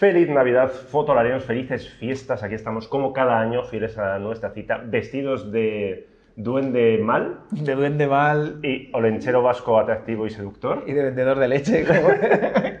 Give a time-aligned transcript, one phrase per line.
[0.00, 2.42] Feliz Navidad, fotolarianos, felices fiestas.
[2.42, 8.06] Aquí estamos como cada año, fieles a nuestra cita, vestidos de duende mal De duende
[8.06, 10.84] mal y olenchero vasco atractivo y seductor.
[10.86, 12.08] y de vendedor de leche, como,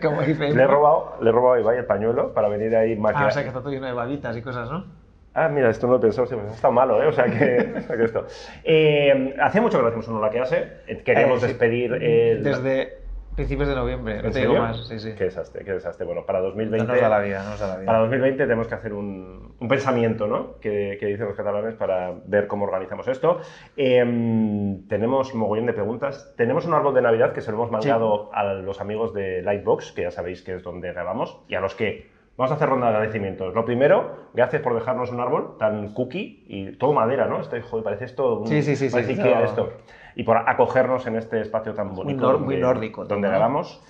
[0.02, 0.48] como dice.
[0.54, 3.28] Le he robado, le he robado a Ibai el pañuelo para venir ahí Ah, maquillado.
[3.28, 4.86] o sea que está todo lleno de babitas y cosas, ¿no?
[5.34, 7.06] Ah, mira, esto no lo he pensado, pues está malo, ¿eh?
[7.06, 8.26] O sea que, o sea que esto.
[8.64, 10.66] Eh, hacía mucho que no hacemos un Hola que hace.
[10.86, 11.46] Eh, Queríamos Eh, sí.
[11.48, 12.42] despedir el...
[12.42, 12.99] Desde
[13.34, 14.86] principios de noviembre, no ¿En te digo más.
[14.86, 15.14] Sí, sí.
[15.16, 16.06] Qué desastre, qué desastre.
[16.06, 16.86] Bueno, para 2020...
[16.86, 17.86] No nos da la vida, no nos da la vida.
[17.86, 20.58] Para 2020 tenemos que hacer un, un pensamiento, ¿no?
[20.60, 23.40] Que, que dicen los catalanes para ver cómo organizamos esto.
[23.76, 26.34] Em, tenemos mogollón de preguntas.
[26.36, 29.92] Tenemos un árbol de Navidad que se lo hemos mandado a los amigos de Lightbox,
[29.92, 32.86] que ya sabéis que es donde grabamos, y a los que vamos a hacer ronda
[32.86, 33.54] de agradecimientos.
[33.54, 37.40] Lo primero, gracias por dejarnos un árbol tan cookie y todo madera, ¿no?
[37.40, 39.72] Esto, joder, parece esto un, Sí, sí, sí, sí, parece sí, Ikea esto.
[40.20, 42.38] Y por acogernos en este espacio tan bonito.
[42.40, 43.32] muy nórdico Donde ¿no?
[43.32, 43.82] grabamos.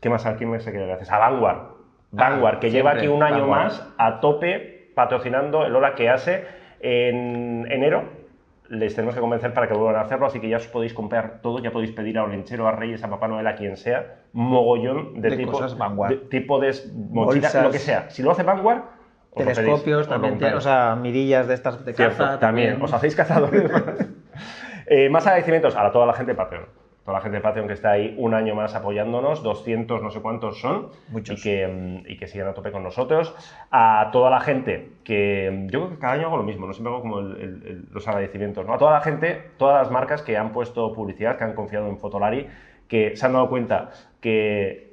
[0.00, 1.10] ¿Qué más aquí me sé que gracias?
[1.12, 1.58] A Vanguard.
[2.10, 3.64] Vanguard, Ah, que lleva aquí un año Vanguard.
[3.64, 6.46] más a tope patrocinando el Hora que hace
[6.80, 8.04] en enero.
[8.70, 11.40] Les tenemos que convencer para que vuelvan a hacerlo, así que ya os podéis comprar
[11.42, 15.20] todo, ya podéis pedir a Olenchero, a Reyes, a Papá Noel, a quien sea, mogollón
[15.20, 16.10] de, De tipo, cosas Vanguard.
[16.12, 17.62] de tipo de mochila, Bolsas.
[17.64, 18.08] lo que sea.
[18.08, 18.82] Si lo hace Vanguard,
[19.34, 22.38] pedís, Telescopios os lo también, tiene, o sea, mirillas de estas de Cierto, caza.
[22.38, 22.80] también.
[22.80, 23.70] Os hacéis cazadores.
[24.90, 26.64] Eh, más agradecimientos a toda la gente de Patreon.
[27.04, 30.20] Toda la gente de Patreon que está ahí un año más apoyándonos, 200 no sé
[30.20, 31.40] cuántos son, Muchos.
[31.40, 33.34] Y, que, mm, y que siguen a tope con nosotros.
[33.70, 36.72] A toda la gente que mm, yo creo que cada año hago lo mismo, no
[36.74, 38.66] siempre hago como el- el- el- los agradecimientos.
[38.66, 38.74] ¿no?
[38.74, 41.98] A toda la gente, todas las marcas que han puesto publicidad, que han confiado en
[41.98, 42.46] Fotolari,
[42.88, 44.87] que se han dado cuenta que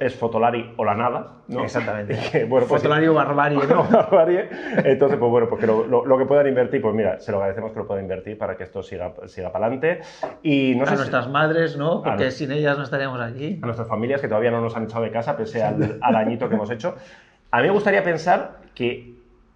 [0.00, 1.36] es Fotolari o la nada.
[1.48, 1.62] ¿no?
[1.64, 2.16] Exactamente.
[2.32, 3.84] Que, bueno, pues, Fotolario barbarie, ¿no?
[3.84, 4.48] barbarie.
[4.84, 7.72] Entonces, pues bueno, porque lo, lo- lo que puedan invertir, pues mira, se lo agradecemos
[7.72, 10.00] que lo puedan invertir para que esto siga, siga para adelante.
[10.42, 12.02] Y no a sé si- nuestras madres, ¿no?
[12.02, 13.58] Porque sin ellas no estaríamos aquí.
[13.62, 16.48] a nuestras familias que todavía no nos han echado de casa, pese al, al añito
[16.48, 16.94] que hemos hecho.
[17.50, 19.14] A mí me gustaría pensar que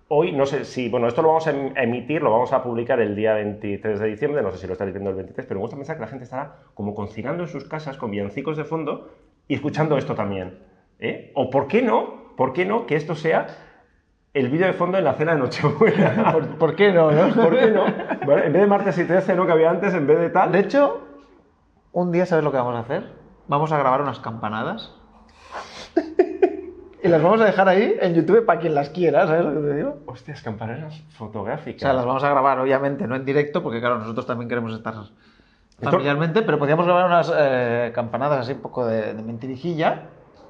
[0.09, 3.01] hoy, no sé si, bueno, esto lo vamos a em- emitir, lo vamos a publicar
[3.01, 5.63] el día 23 de diciembre, no sé si lo estáis viendo el 23, pero me
[5.63, 9.09] gusta pensar que la gente estará como cocinando en sus casas con villancicos de fondo
[9.49, 10.59] y escuchando esto también.
[10.99, 11.33] ¿eh?
[11.35, 13.47] O por qué no, por qué no que esto sea
[14.33, 16.31] el vídeo de fondo en la cena de Nochebuena.
[16.33, 17.35] ¿Por, por qué no, no?
[17.43, 17.87] ¿Por qué no?
[17.87, 19.47] En vez de martes y 13, ¿no?
[19.47, 20.51] Que había antes, en vez de tal.
[20.51, 21.03] De hecho,
[21.93, 23.13] un día, ¿sabes lo que vamos a hacer?
[23.47, 24.93] Vamos a grabar unas campanadas.
[27.03, 29.69] y las vamos a dejar ahí en YouTube para quien las quiera, ¿sabes lo que
[29.69, 29.99] te digo?
[30.07, 31.83] Hostias, campaneras fotográficas.
[31.83, 34.75] O sea, las vamos a grabar, obviamente, no en directo, porque claro, nosotros también queremos
[34.75, 34.95] estar
[35.83, 40.03] familiarmente, pero podríamos grabar unas eh, campanadas así un poco de, de mentirijilla,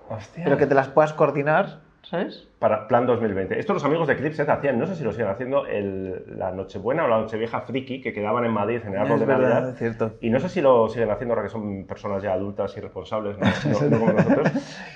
[0.08, 0.44] Hostia.
[0.44, 2.48] pero que te las puedas coordinar, ¿sabes?
[2.58, 3.58] Para Plan 2020.
[3.58, 7.04] Esto los amigos de Clipset hacían, no sé si lo siguen haciendo, el- la Nochebuena
[7.04, 9.74] o la Nochevieja friki que quedaban en Madrid en el árbol de verdad, Navidad.
[9.76, 10.12] cierto.
[10.20, 13.36] Y no sé si lo siguen haciendo ahora que son personas ya adultas y responsables,
[13.38, 13.46] no,
[13.91, 14.48] No- como nosotros.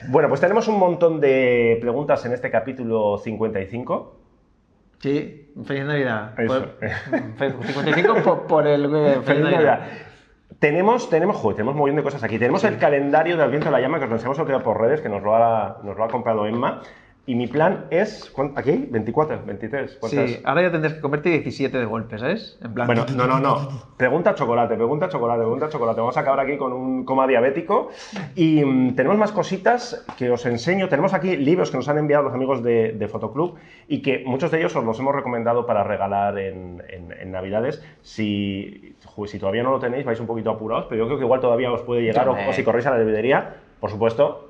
[0.08, 4.16] Bueno, pues tenemos un montón de preguntas en este capítulo 55.
[5.00, 6.38] Sí, feliz Navidad.
[6.40, 6.60] Eso.
[7.38, 9.80] Por- 55 por, por el eh, Feliz Navidad.
[10.58, 12.38] Tenemos, tenemos, joder, tenemos un montón de cosas aquí.
[12.38, 15.08] Tenemos el calendario del viento de la llama que os otro día por redes, que
[15.08, 16.82] nos lo ha, nos lo ha comprado Emma.
[17.28, 18.70] Y mi plan es, ¿cuán- ¿aquí?
[18.70, 18.86] hay?
[18.90, 19.98] 24, 23.
[20.00, 20.30] ¿cuántas?
[20.30, 22.58] Sí, ahora ya tendrás que comerte 17 de golpe, ¿sabes?
[22.62, 22.86] En plan.
[22.86, 23.68] Bueno, no, no, no.
[23.98, 26.00] Pregunta chocolate, pregunta chocolate, pregunta chocolate.
[26.00, 27.90] Vamos a acabar aquí con un coma diabético.
[28.34, 30.88] Y mm, tenemos más cositas que os enseño.
[30.88, 33.56] Tenemos aquí libros que nos han enviado los amigos de, de Fotoclub
[33.88, 37.82] y que muchos de ellos os los hemos recomendado para regalar en, en- en Navidades.
[38.00, 38.94] Si,
[39.26, 41.70] si todavía no lo tenéis, vais un poquito apurados, pero yo creo que igual todavía
[41.70, 44.47] os puede llegar o, o si corréis a la librería, por supuesto,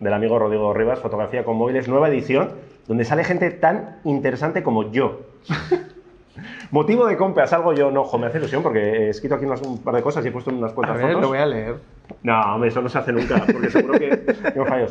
[0.00, 2.50] del amigo Rodrigo Rivas, Fotografía con móviles, nueva edición,
[2.86, 5.20] donde sale gente tan interesante como yo.
[6.70, 9.62] Motivo de compra, salgo yo, no, jo, me hace ilusión porque he escrito aquí unas-
[9.62, 11.22] un par de cosas y he puesto unas a cuantas ver, fotos.
[11.22, 11.76] lo voy a leer.
[12.22, 14.16] No, hombre, eso no se hace nunca, porque seguro que
[14.52, 14.90] tengo fallos.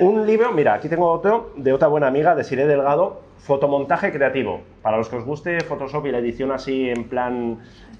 [0.00, 4.62] Un libro, mira, aquí tengo otro de otra buena amiga, de Siré Delgado, Fotomontaje Creativo.
[4.82, 7.58] Para los que os guste Photoshop y la edición así en plan,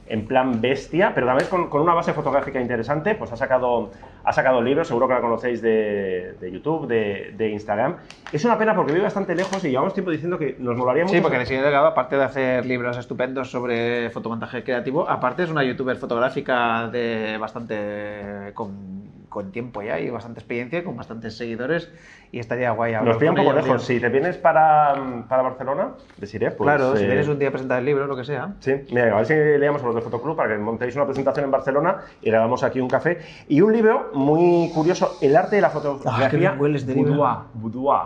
[0.08, 3.90] en plan bestia, pero también con, con una base fotográfica interesante, pues ha sacado,
[4.24, 7.96] ha sacado el libro, seguro que la conocéis de, de YouTube, de, de Instagram.
[8.32, 11.14] Es una pena porque vive bastante lejos y llevamos tiempo diciendo que nos molaría mucho.
[11.14, 15.64] Sí, porque Nessie Delgado, aparte de hacer libros estupendos sobre fotomontaje creativo, aparte es una
[15.64, 21.92] youtuber fotográfica de bastante con, con tiempo ya y bastante experiencia, con bastantes seguidores
[22.30, 23.82] y estaría guay Nos pilla un poco lejos.
[23.84, 26.66] Si te vienes para, para Barcelona, de Siré, pues...
[26.66, 28.54] claro, si eh, vienes un día a presentar el libro, lo que sea.
[28.60, 31.44] Sí, mira, a ver si leamos a los de Fotoclub para que montéis una presentación
[31.44, 33.18] en Barcelona y grabamos aquí un café.
[33.48, 36.52] Y un libro muy curioso, El arte de la fotografía.
[36.54, 37.12] Ah, huele este libro.
[37.14, 38.02] Boudoir, Boudoir,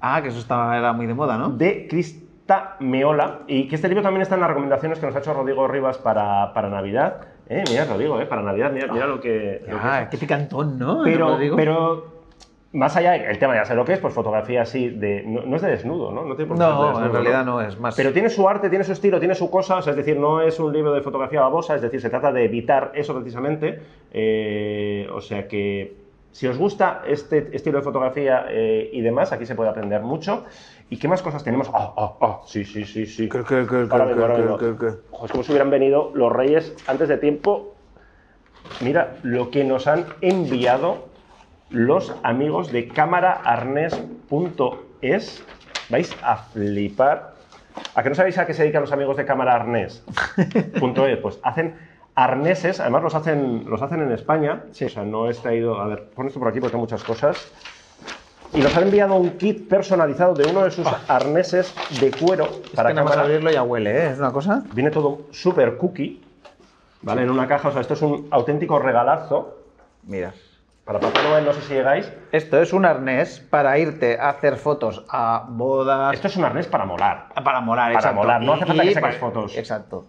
[0.00, 1.50] Ah, que eso estaba, era muy de moda, ¿no?
[1.50, 3.40] de Crista Meola.
[3.46, 5.98] Y que este libro también está en las recomendaciones que nos ha hecho Rodrigo Rivas
[5.98, 7.22] para, para Navidad.
[7.48, 9.64] Eh, mira, Rodrigo, eh, para Navidad, mira, mira lo que...
[9.68, 11.02] lo Ah, qué picantón, ¿no?
[11.56, 12.15] Pero
[12.72, 15.22] más allá, el tema ya sé lo que es, pues fotografía así de.
[15.24, 16.24] No, no es de desnudo, ¿no?
[16.24, 17.94] No, tiene por qué ser de No, desnudo, en realidad no, es más.
[17.94, 20.40] Pero tiene su arte, tiene su estilo, tiene su cosa, o sea, es decir, no
[20.40, 23.80] es un libro de fotografía babosa, es decir, se trata de evitar eso precisamente.
[24.12, 29.46] eh, o sea que si os gusta este estilo de fotografía eh, y demás, aquí
[29.46, 30.44] se puede aprender mucho.
[30.90, 31.70] ¿Y qué más cosas tenemos?
[31.72, 32.40] ¡Ah, ah, ah!
[32.44, 33.26] Sí, sí, sí, sí.
[33.32, 37.74] Ojo, es como si hubieran venido los reyes antes de tiempo.
[38.82, 41.06] Mira lo que nos han enviado
[41.70, 45.42] los amigos de cámaraarnés.es.
[45.88, 47.34] Vais a flipar.
[47.94, 50.02] ¿A que no sabéis a qué se dedican los amigos de cámaraarnés.es?
[51.22, 51.74] Pues hacen
[52.14, 54.64] arneses, además los hacen, los hacen en España.
[54.70, 55.80] O sea, no he traído.
[55.80, 57.50] A ver, pon esto por aquí porque tengo muchas cosas.
[58.54, 62.60] Y nos han enviado un kit personalizado de uno de sus arneses de cuero Ah.
[62.64, 63.28] Es para que nada más cámara.
[63.28, 64.10] abrirlo ya huele, ¿eh?
[64.12, 64.62] Es una cosa.
[64.72, 66.22] Viene todo súper cookie,
[67.02, 67.22] ¿vale?
[67.22, 69.58] En una caja, o sea, esto es un auténtico regalazo.
[70.04, 70.32] Mira.
[70.86, 72.12] Para Papá Noel, no sé si llegáis.
[72.30, 76.14] Esto es un arnés para irte a hacer fotos a bodas.
[76.14, 77.26] Esto es un arnés para molar.
[77.34, 78.16] Para molar, Para exacto.
[78.16, 79.56] molar, no hace falta que saques fotos.
[79.58, 80.04] Exacto.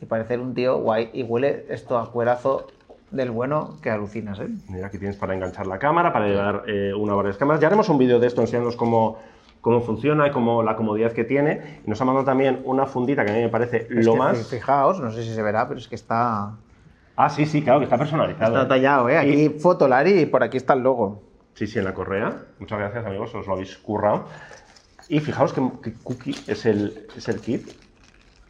[0.00, 1.10] Y parecer un tío guay.
[1.12, 2.68] Y huele esto a cuerazo
[3.10, 4.46] del bueno que alucinas, ¿eh?
[4.68, 7.60] Mira, aquí tienes para enganchar la cámara, para llevar eh, una o varias cámaras.
[7.60, 9.18] Ya haremos un vídeo de esto enseñándonos cómo,
[9.60, 11.80] cómo funciona y cómo la comodidad que tiene.
[11.84, 14.18] Y nos ha mandado también una fundita que a mí me parece Es lo que,
[14.20, 14.46] más.
[14.46, 16.52] Fijaos, no sé si se verá, pero es que está,
[17.16, 18.54] Ah, sí, sí, claro, que está personalizado.
[18.56, 19.18] está tallado, ¿eh?
[19.18, 21.22] Aquí Y- Fotolari y por aquí está el logo.
[21.54, 22.36] Sí, sí, en la correa.
[22.58, 24.24] Muchas gracias, amigos, os lo habéis currado.
[25.08, 27.70] Y fijaos que, que cookie es el, es el kit.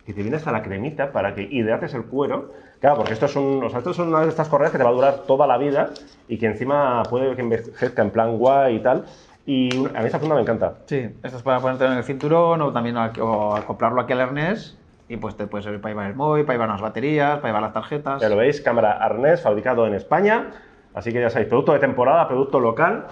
[0.06, 2.52] Que te viene hasta la cremita para que hidrates el cuero.
[2.80, 4.84] Claro, porque esto es, un, o sea, esto es una de estas correas que te
[4.84, 5.90] va a durar toda la vida
[6.28, 9.04] y que encima puede que envejezca en plan guay y tal.
[9.46, 10.74] Y a mí esta funda me encanta.
[10.86, 14.20] Sí, esto es para ponértelo en el cinturón o también a- o acoplarlo aquí al
[14.20, 14.78] arnés.
[15.08, 17.62] Y pues te puede servir para llevar el móvil, para llevar unas baterías, para llevar
[17.62, 18.22] las tarjetas.
[18.22, 20.50] Ya lo veis, cámara arnés fabricado en España.
[20.94, 23.06] Así que ya sabéis, producto de temporada, producto local.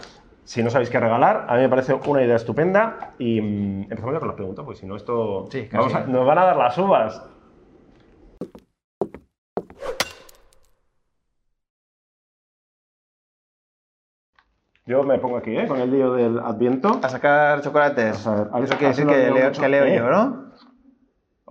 [0.45, 3.13] Si no sabéis qué regalar, a mí me parece una idea estupenda.
[3.19, 5.47] Y mm, empezamos ya con las preguntas, porque si no, esto.
[5.51, 5.77] Sí, casi.
[5.77, 7.23] vamos a- nos van a dar las uvas.
[14.85, 15.69] Yo me pongo aquí, ¿eh?
[15.69, 16.99] Con el lío del Adviento.
[17.03, 18.27] A sacar chocolates.
[18.27, 19.97] A ver, a ver, Eso quiere decir que leo que leo Eh.
[19.97, 20.52] yo, ¿no?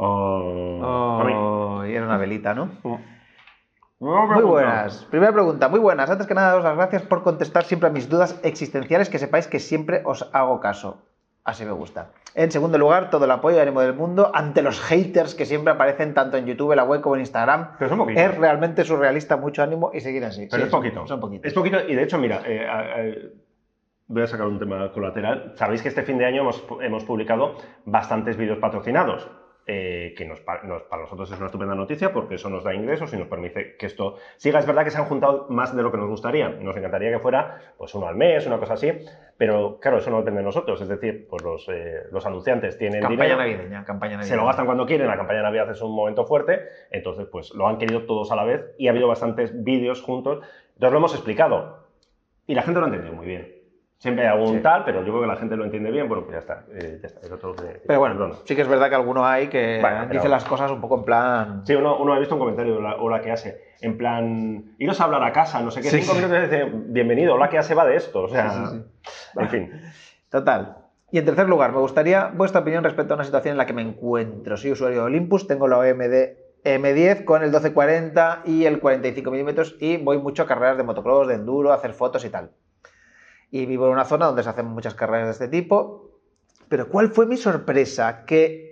[0.03, 0.80] Oh.
[1.24, 2.71] Oh, y era una velita, ¿no?
[4.00, 5.06] No, Muy buenas.
[5.12, 6.09] Primera pregunta, muy buenas.
[6.09, 9.48] Antes que nada, daros las gracias por contestar siempre a mis dudas existenciales, que sepáis
[9.48, 11.03] que siempre os hago caso.
[11.44, 12.09] Así me gusta.
[12.33, 15.71] En segundo lugar, todo el apoyo y ánimo del mundo ante los haters que siempre
[15.74, 17.74] aparecen tanto en YouTube, en la web como en Instagram.
[17.77, 18.24] Pero son poquitos.
[18.24, 20.48] Es realmente surrealista, mucho ánimo y seguir así.
[20.50, 20.95] Pero Sí, es poquito.
[21.01, 21.45] Son, son poquitos.
[21.45, 23.33] Es poquito, y de hecho, mira, eh,
[24.07, 25.53] voy a sacar un tema colateral.
[25.57, 27.56] Sabéis que este fin de año hemos, hemos publicado
[27.86, 29.30] bastantes vídeos patrocinados.
[29.73, 32.73] Eh, que nos, pa- nos- para nosotros es una estupenda noticia porque eso nos da
[32.73, 34.59] ingresos y nos permite que esto siga.
[34.59, 36.50] Es verdad que se han juntado más de lo que nos gustaría.
[36.50, 38.91] Nos encantaría que fuera pues uno al mes, una cosa así,
[39.38, 40.81] pero claro, eso no depende de nosotros.
[40.81, 44.29] Es decir, pues los, eh, los anunciantes tienen Campaña dinero, navideña, campaña navideña.
[44.29, 46.59] se lo gastan cuando quieren, la campaña de Navidad es un momento fuerte,
[46.91, 50.44] entonces pues lo han querido todos a la vez y ha habido bastantes vídeos juntos,
[50.74, 51.88] entonces lo hemos explicado
[52.47, 53.61] y la gente lo ha entendido muy bien.
[54.01, 54.63] Siempre hay algún Sí.
[54.63, 56.98] tal, pero yo creo que la gente lo entiende bien, bueno, pues ya está, eh,
[57.00, 57.81] ya está, eso que.
[57.86, 58.36] Pero bueno, Perdona.
[58.45, 61.03] sí que es verdad que alguno hay que Bueno, dice las cosas un poco en
[61.03, 61.62] plan...
[61.68, 63.62] Sí, uno, uno ha visto un comentario, hola, hola, ¿qué hace?
[63.80, 66.18] En plan, iros a hablar a casa, no sé qué, Sí, cinco sí.
[66.18, 67.75] minutos y dice, bienvenido, hola, ¿qué hace?
[67.75, 68.83] Va de esto, o sea, Sí, sí,
[69.38, 69.71] en fin.
[70.31, 70.77] Total.
[71.12, 73.74] Y en tercer lugar, me gustaría vuestra opinión respecto a una situación en la que
[73.74, 74.58] me encuentro.
[74.58, 79.50] Soy usuario de Olympus, tengo la OMD M10 con el 1240 y el 45 mm
[79.79, 82.50] y voy mucho a carreras de motocross, de enduro, a hacer fotos y tal.
[83.51, 86.10] Y vivo en una zona donde se hacen muchas carreras de este tipo.
[86.70, 88.25] Pero ¿cuál fue mi sorpresa?
[88.25, 88.72] Que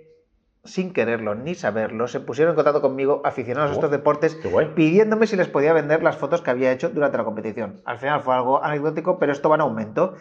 [0.64, 4.48] sin quererlo ni saberlo, se pusieron en contacto conmigo aficionados a Oh, estos deportes qué
[4.48, 4.72] guay.
[4.74, 7.80] pidiéndome si les podía vender las fotos que había hecho durante la competición.
[7.86, 10.14] Al final fue algo anecdótico, pero esto va en aumento.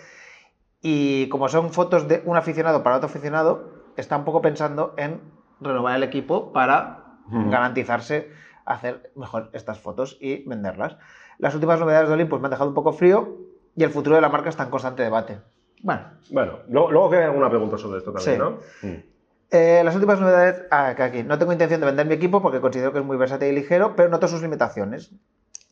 [0.82, 5.20] Y como son fotos de un aficionado para otro aficionado, está un poco pensando en
[5.60, 8.32] renovar el equipo para garantizarse
[8.66, 10.98] hacer mejor estas fotos y venderlas.
[11.38, 13.36] Las últimas novedades de Olympus me han dejado un poco frío
[13.80, 15.40] y el futuro de la marca está en constante debate.
[15.82, 18.38] Bueno, Bueno, luego, luego que hay alguna pregunta sobre esto también, Sí.
[18.38, 18.60] ¿no?
[18.90, 19.04] Mm.
[19.52, 21.24] eh, las últimas novedades, ah, que aquí.
[21.24, 23.96] No tengo intención de vender mi equipo porque considero que es muy versátil y ligero,
[23.96, 25.12] pero noto sus limitaciones.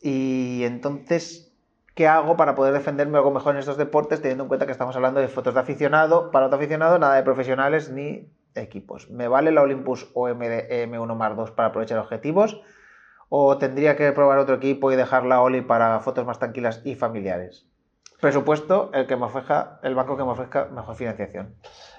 [0.00, 1.52] Y entonces,
[1.94, 4.96] ¿qué hago para poder defenderme algo mejor en estos deportes, teniendo en cuenta que estamos
[4.96, 9.10] hablando de fotos de aficionado, para otro aficionado, nada de profesionales ni equipos?
[9.10, 12.62] ¿Me vale la Olympus OMD M1 Mark II para aprovechar objetivos?
[13.28, 16.94] ¿O tendría que probar otro equipo y dejar la Oli para fotos más tranquilas y
[16.94, 17.66] familiares?
[18.20, 21.54] Presupuesto, el que me ofrezca, el banco que me ofrezca mejor financiación.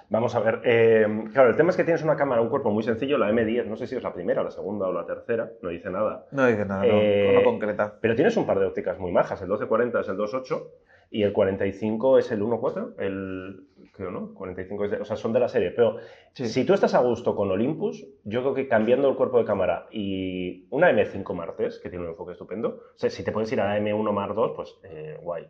[0.10, 0.60] Vamos a ver.
[0.66, 3.66] eh, claro, el tema es que tienes una cámara, un cuerpo muy sencillo, la M10.
[3.68, 6.26] No sé si es la primera, la segunda o la tercera, no dice nada.
[6.32, 7.96] No dice nada, no, Eh, no concreta.
[8.02, 9.40] Pero tienes un par de ópticas muy majas.
[9.42, 10.68] El 1240 es el 2.8
[11.12, 12.96] y el 45 es el 1.4.
[12.98, 14.34] El, creo, ¿no?
[14.34, 15.72] 45 es de- o sea, son de la serie.
[15.72, 15.98] Pero
[16.34, 16.48] Sí.
[16.48, 19.88] si tú estás a gusto con Olympus, yo creo que cambiando el cuerpo de cámara
[19.92, 23.52] y una M5 Mark III, que tiene un enfoque estupendo, o sea, si te puedes
[23.54, 25.48] ir a la M1 Mark II, pues eh, guay.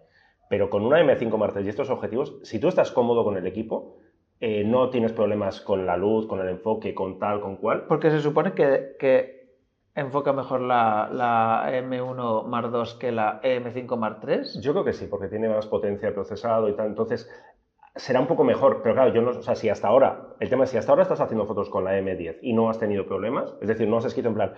[0.49, 3.47] Pero con una M5 Mark III y estos objetivos, si tú estás cómodo con el
[3.47, 3.97] equipo,
[4.41, 7.85] eh, no tienes problemas con la luz, con el enfoque, con tal, con cual.
[7.87, 9.39] Porque se supone que, que
[9.95, 14.61] enfoca mejor la, la M1 Mark II que la M5 Mark III.
[14.61, 16.87] Yo creo que sí, porque tiene más potencia de procesado y tal.
[16.87, 17.29] Entonces,
[17.95, 18.81] será un poco mejor.
[18.81, 19.31] Pero claro, yo no.
[19.31, 20.29] O sea, si hasta ahora.
[20.39, 22.79] El tema es si hasta ahora estás haciendo fotos con la M10 y no has
[22.79, 24.53] tenido problemas, es decir, no has escrito en plan.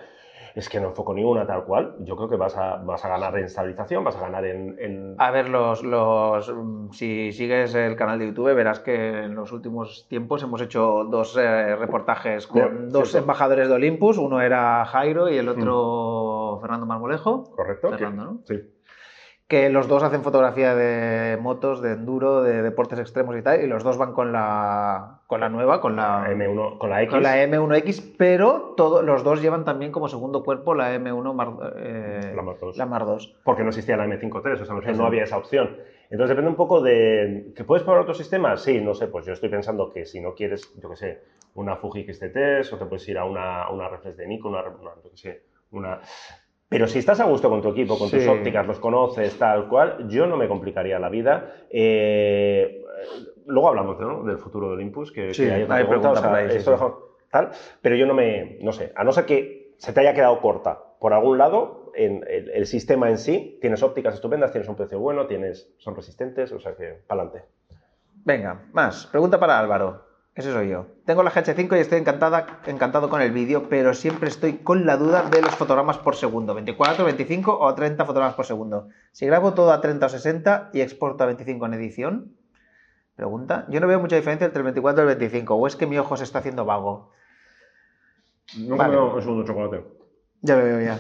[0.56, 1.96] Es que no enfoco ni una tal cual.
[2.00, 4.76] Yo creo que vas a, vas a ganar en estabilización, vas a ganar en.
[4.80, 6.54] en- A ver, los, los,
[6.92, 11.38] si sigues el canal de YouTube, verás que en los últimos tiempos hemos hecho dos
[11.38, 14.18] eh, reportajes con dos embajadores de Olympus.
[14.18, 17.44] Uno era Jairo y el otro Fernando Marmolejo.
[17.56, 17.90] ¿Correcto?
[17.90, 18.40] Fernando, ¿no?
[18.46, 18.56] Sí.
[19.52, 23.68] Que los dos hacen fotografía de motos, de enduro, de deportes extremos y tal, y
[23.68, 27.12] los dos van con la, con la nueva, con la, M1 con la X.
[27.12, 31.50] con la M1X, pero todo, los dos llevan también como segundo cuerpo la M1 Mar,
[31.76, 32.70] eh, La Mark II.
[32.78, 33.36] la Mar II.
[33.44, 35.76] porque no existía la M53, o sea, no, había esa opción.
[36.10, 37.52] Entonces depende un poco de...
[37.54, 38.62] ¿Que puedes probar otros sistemas?
[38.64, 41.22] Sí, no sé, pues yo estoy pensando que si no quieres, yo qué sé,
[41.56, 44.92] una Fuji XT3 o te puedes ir a una, una reflex de Nikon, una, una,
[45.04, 45.42] yo qué sé,
[45.72, 46.00] una...
[46.72, 50.08] Pero si estás a gusto con tu equipo, con tus ópticas, los conoces, tal cual,
[50.08, 51.54] yo no me complicaría la vida.
[51.70, 52.82] Eh,
[53.46, 54.24] luego hablamos ¿no?
[54.24, 56.40] del futuro de Olympus, que, Sí, que hay otra hay pregunta, o pregunta sea, por
[56.40, 56.76] ahí, sí, esto sí.
[56.76, 56.98] dejamos-
[57.30, 57.50] tal,
[57.82, 60.80] pero yo no me, no sé, a no ser que se te haya quedado corta
[60.98, 64.98] por algún lado, en el, el sistema en sí, tienes ópticas estupendas, tienes un precio
[64.98, 67.44] bueno, tienes, son resistentes, o sea que, pa'lante.
[68.24, 69.08] Venga, más.
[69.08, 70.06] Pregunta para Álvaro.
[70.34, 70.86] Ese soy yo.
[71.06, 74.96] Tengo la GH5 y estoy encantada, encantado con el vídeo, pero siempre estoy con la
[74.96, 76.54] duda de los fotogramas por segundo.
[76.54, 78.88] 24, 25 o 30 fotogramas por segundo.
[79.12, 82.36] Si grabo todo a 30 o 60 y exporto a 25 en edición,
[83.16, 85.86] pregunta, yo no veo mucha diferencia entre el 24 y el 25, o es que
[85.86, 87.12] mi ojo se está haciendo vago.
[88.58, 88.96] No Vale.
[88.96, 89.84] comeo un segundo chocolate.
[90.44, 91.00] Ya lo veo ya.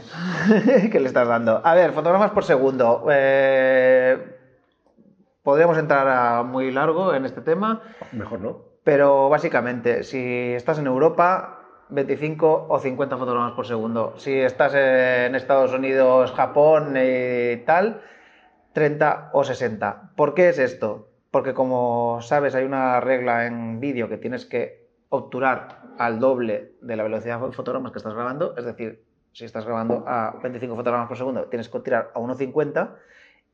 [0.91, 1.61] ¿Qué le estás dando?
[1.65, 3.05] A ver, fotogramas por segundo.
[3.09, 4.38] Eh,
[5.41, 7.81] Podríamos entrar a muy largo en este tema.
[8.11, 8.70] Mejor no.
[8.83, 11.61] Pero básicamente, si estás en Europa,
[11.91, 14.13] 25 o 50 fotogramas por segundo.
[14.17, 18.01] Si estás en Estados Unidos, Japón y tal,
[18.73, 20.11] 30 o 60.
[20.15, 21.09] ¿Por qué es esto?
[21.29, 26.95] Porque como sabes, hay una regla en vídeo que tienes que obturar al doble de
[26.95, 28.55] la velocidad de fotogramas que estás grabando.
[28.57, 32.95] Es decir, si estás grabando a 25 fotogramas por segundo, tienes que obturar a 1,50.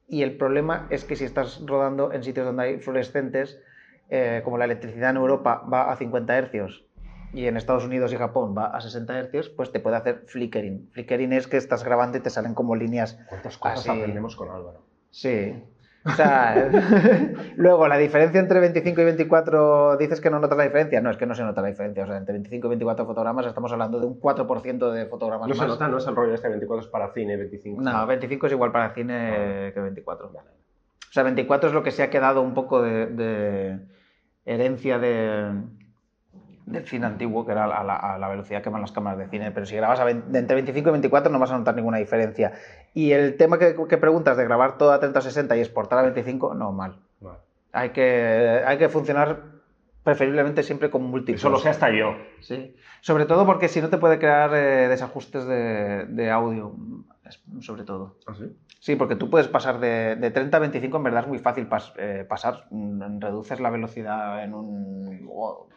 [0.08, 3.60] Y el problema es que si estás rodando en sitios donde hay fluorescentes,
[4.10, 6.86] eh, como la electricidad en Europa va a 50 hercios
[7.34, 10.90] y en Estados Unidos y Japón va a 60 hercios, pues te puede hacer flickering.
[10.92, 13.20] Flickering es que estás grabando y te salen como líneas.
[13.28, 13.90] ¿Cuántas cosas Así.
[13.90, 14.82] aprendemos con Álvaro?
[15.12, 15.62] Sí.
[16.06, 16.70] O sea,
[17.58, 21.02] luego la diferencia entre 25 y 24, dices que no notas la diferencia.
[21.02, 22.04] No, es que no se nota la diferencia.
[22.04, 25.56] O sea, entre 25 y 24 fotogramas estamos hablando de un 4% de fotogramas No
[25.56, 27.82] se nota, no es el rollo este 24 es para cine, 25.
[27.82, 30.28] No, 25 es igual para cine que 24.
[30.28, 33.80] O sea, 24 es lo que se ha quedado un poco de, de
[34.48, 35.52] herencia de,
[36.66, 39.28] del cine antiguo, que era a la, a la velocidad que van las cámaras de
[39.28, 39.52] cine.
[39.52, 41.98] Pero si grabas a 20 de entre 25 y 24 no vas a notar ninguna
[41.98, 42.54] diferencia.
[42.94, 46.00] Y el tema que, que preguntas de grabar todo a 30 o 60 y exportar
[46.00, 46.98] a 25, no, mal.
[47.20, 47.40] Vale.
[47.74, 49.58] Hay que, hay que funcionar
[50.04, 51.42] preferiblemente siempre con múltiplos.
[51.42, 52.16] Eso lo sé hasta yo.
[52.40, 52.76] Sí.
[53.02, 56.74] Sobre todo porque si no te puede crear eh, desajustes de, de audio,
[57.60, 58.16] sobre todo.
[58.26, 58.46] ¿Ah, sí?
[58.88, 61.68] Sí, porque tú puedes pasar de, de 30 a 25, en verdad es muy fácil
[61.68, 62.68] pas- eh, pasar.
[62.70, 65.68] Mm, Reduces la velocidad en un oh,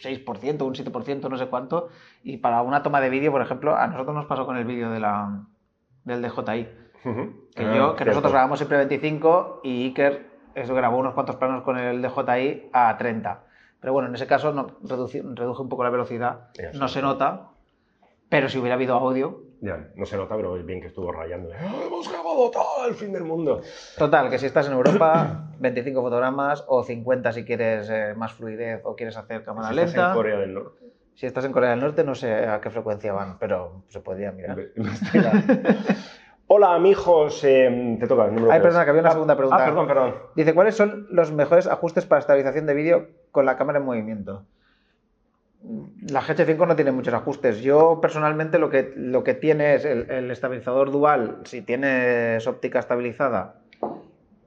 [0.00, 1.88] 6%, un 7%, no sé cuánto.
[2.22, 4.90] Y para una toma de vídeo, por ejemplo, a nosotros nos pasó con el vídeo
[4.90, 5.42] de la,
[6.04, 6.68] del DJI.
[7.04, 7.50] Ujú.
[7.54, 11.62] Que, Ah, yo, que nosotros grabamos siempre 25 y Iker eso grabó unos cuantos planos
[11.62, 13.44] con el DJI a 30.
[13.80, 16.48] Pero bueno, en ese caso no, reduje un poco la velocidad.
[16.72, 17.50] No se nota,
[18.30, 19.42] pero si hubiera habido audio.
[19.60, 21.48] Ya, no se nota, pero es bien que estuvo rayando.
[21.58, 23.62] ¡Ah, Hemos grabado todo el fin del mundo.
[23.96, 28.82] Total, que si estás en Europa, 25 fotogramas o 50 si quieres eh, más fluidez
[28.84, 30.08] o quieres hacer cámara Si estás lenta.
[30.08, 30.84] en Corea del Norte.
[31.14, 34.32] Si estás en Corea del Norte, no sé a qué frecuencia van, pero se podría
[34.32, 34.58] mirar.
[36.48, 37.42] Hola, amigos.
[37.44, 39.62] eh, te toca el número Ay, perdona, que había una Ah, segunda pregunta.
[39.62, 40.14] Ah, perdón, perdón.
[40.36, 44.44] Dice, ¿cuáles son los mejores ajustes para estabilización de vídeo con la cámara en movimiento?
[46.08, 47.60] La GH5 no tiene muchos ajustes.
[47.60, 52.78] Yo personalmente lo que, lo que tiene es el, el estabilizador dual, si tienes óptica
[52.78, 53.60] estabilizada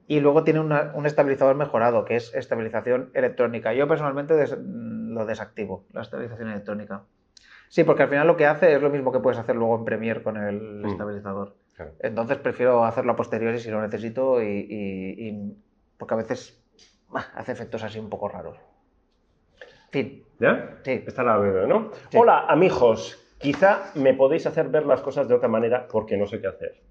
[0.07, 3.73] y luego tiene una- un estabilizador mejorado, que es estabilización electrónica.
[3.73, 7.03] Yo personalmente des- lo desactivo, la estabilización electrónica.
[7.67, 9.85] Sí, porque al final lo que hace es lo mismo que puedes hacer luego en
[9.85, 10.85] Premiere con el Mm.
[10.87, 11.55] estabilizador.
[11.75, 11.91] Claro.
[11.99, 15.57] Entonces prefiero hacerlo a posteriori si lo necesito y, y- y-
[15.97, 16.59] porque a veces
[17.09, 18.57] bah, hace efectos así un poco raros.
[20.39, 20.79] ¿Ya?
[20.83, 21.03] Sí.
[21.05, 21.91] Esta la veo, ¿no?
[22.09, 22.17] Sí.
[22.17, 23.25] Hola, amigos.
[23.37, 26.81] Quizá me podéis hacer ver las cosas de otra manera porque no sé qué hacer.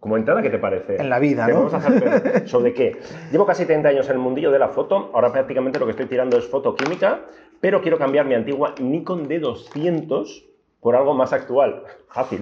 [0.00, 0.96] Como entrada, ¿qué te parece?
[1.00, 1.58] En la vida, Te ¿no?
[1.64, 2.96] vamos a hacer ver sobre qué.
[3.32, 5.10] Llevo casi 30 años en el mundillo de la foto.
[5.14, 7.20] Ahora prácticamente lo que estoy tirando es fotoquímica,
[7.60, 10.44] pero quiero cambiar mi antigua Nikon D200
[10.80, 11.82] por algo más actual.
[12.08, 12.40] Fácil.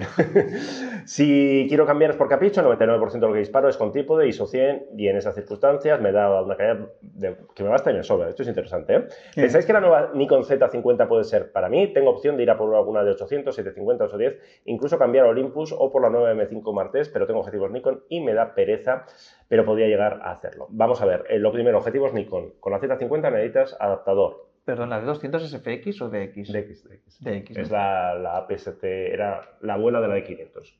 [1.05, 4.27] si quiero cambiar es por capricho, el 99% de lo que disparo es con trípode
[4.27, 7.95] ISO 100 y en esas circunstancias me da una calidad de- que me basta y
[7.95, 8.29] me sobra.
[8.29, 8.95] Esto es interesante.
[8.95, 9.07] ¿eh?
[9.35, 11.91] ¿Pensáis que la nueva Nikon Z50 puede ser para mí?
[11.93, 15.73] Tengo opción de ir a por alguna de 800, 750, 810, incluso cambiar a Olympus
[15.77, 19.05] o por la nueva M5 Martes, pero tengo objetivos Nikon y me da pereza,
[19.47, 20.67] pero podría llegar a hacerlo.
[20.69, 22.53] Vamos a ver, eh, lo primero, objetivos Nikon.
[22.59, 26.51] Con la Z50 necesitas adaptador perdón, ¿la de 200 es FX o DX?
[26.51, 26.83] DX.
[26.89, 27.23] DX.
[27.23, 27.77] DX, Es ¿no?
[27.77, 30.79] la, la APS-C, era la abuela de la de 500.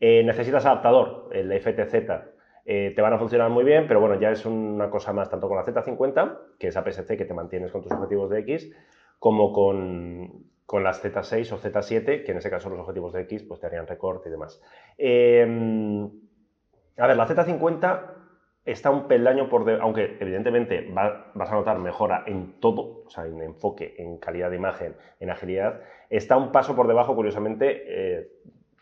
[0.00, 1.94] Eh, necesitas adaptador, el FTZ.
[2.66, 5.48] Eh, te van a funcionar muy bien, pero bueno, ya es una cosa más, tanto
[5.48, 8.70] con la Z50, que es APS-C que te mantienes con tus objetivos de X,
[9.18, 13.44] como con, con las Z6 o Z7, que en ese caso los objetivos de X
[13.44, 14.62] pues te harían recorte y demás.
[14.98, 15.42] Eh,
[16.96, 18.19] a ver, la Z50
[18.64, 23.10] está un peldaño por debajo, aunque evidentemente va- vas a notar mejora en todo, o
[23.10, 27.82] sea, en enfoque, en calidad de imagen, en agilidad, está un paso por debajo, curiosamente,
[27.86, 28.28] eh,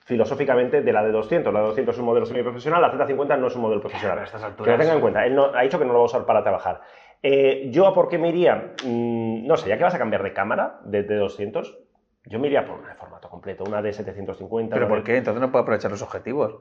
[0.05, 1.53] filosóficamente, de la de 200.
[1.53, 4.19] La de 200 es un modelo semiprofesional, la Z50 no es un modelo profesional.
[4.19, 5.27] a estas Que lo tengan en cuenta.
[5.27, 6.81] Él no- ha dicho que no lo va a usar para trabajar.
[7.23, 8.73] Eh, ¿Yo a por qué me iría?
[8.85, 11.79] Mm, no sé, ya que vas a cambiar de cámara de, de 200,
[12.25, 14.75] yo me iría por una de formato completo, una de 750.
[14.75, 15.17] ¿Pero por de- qué?
[15.17, 16.57] Entonces no puedo aprovechar los objetivos.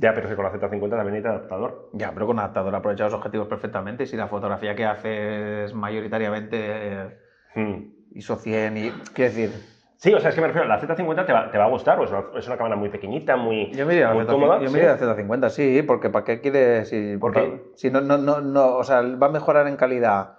[0.00, 1.90] Ya, pero que con la Z50 también necesita adaptador.
[1.92, 4.04] Ya, pero con adaptador aprovecha los objetivos perfectamente.
[4.04, 7.18] Y si la fotografía que haces mayoritariamente eh,
[7.56, 7.82] Mm.
[8.14, 8.90] ISO 100 y...
[9.12, 9.50] Quiero decir,
[9.96, 11.98] Sí, o sea, es que me refiero, la Z50 te va, te va a gustar,
[11.98, 14.58] pues es una, cámara muy pequeñita, muy, yo me iría a la muy Z50, cómoda.
[14.60, 14.72] yo sí.
[14.72, 16.86] me iría a la Z50, sí, porque ¿para qué quiere?
[16.86, 20.38] Si, ¿Por porque- si no, no, no, no, o sea, va a mejorar en calidad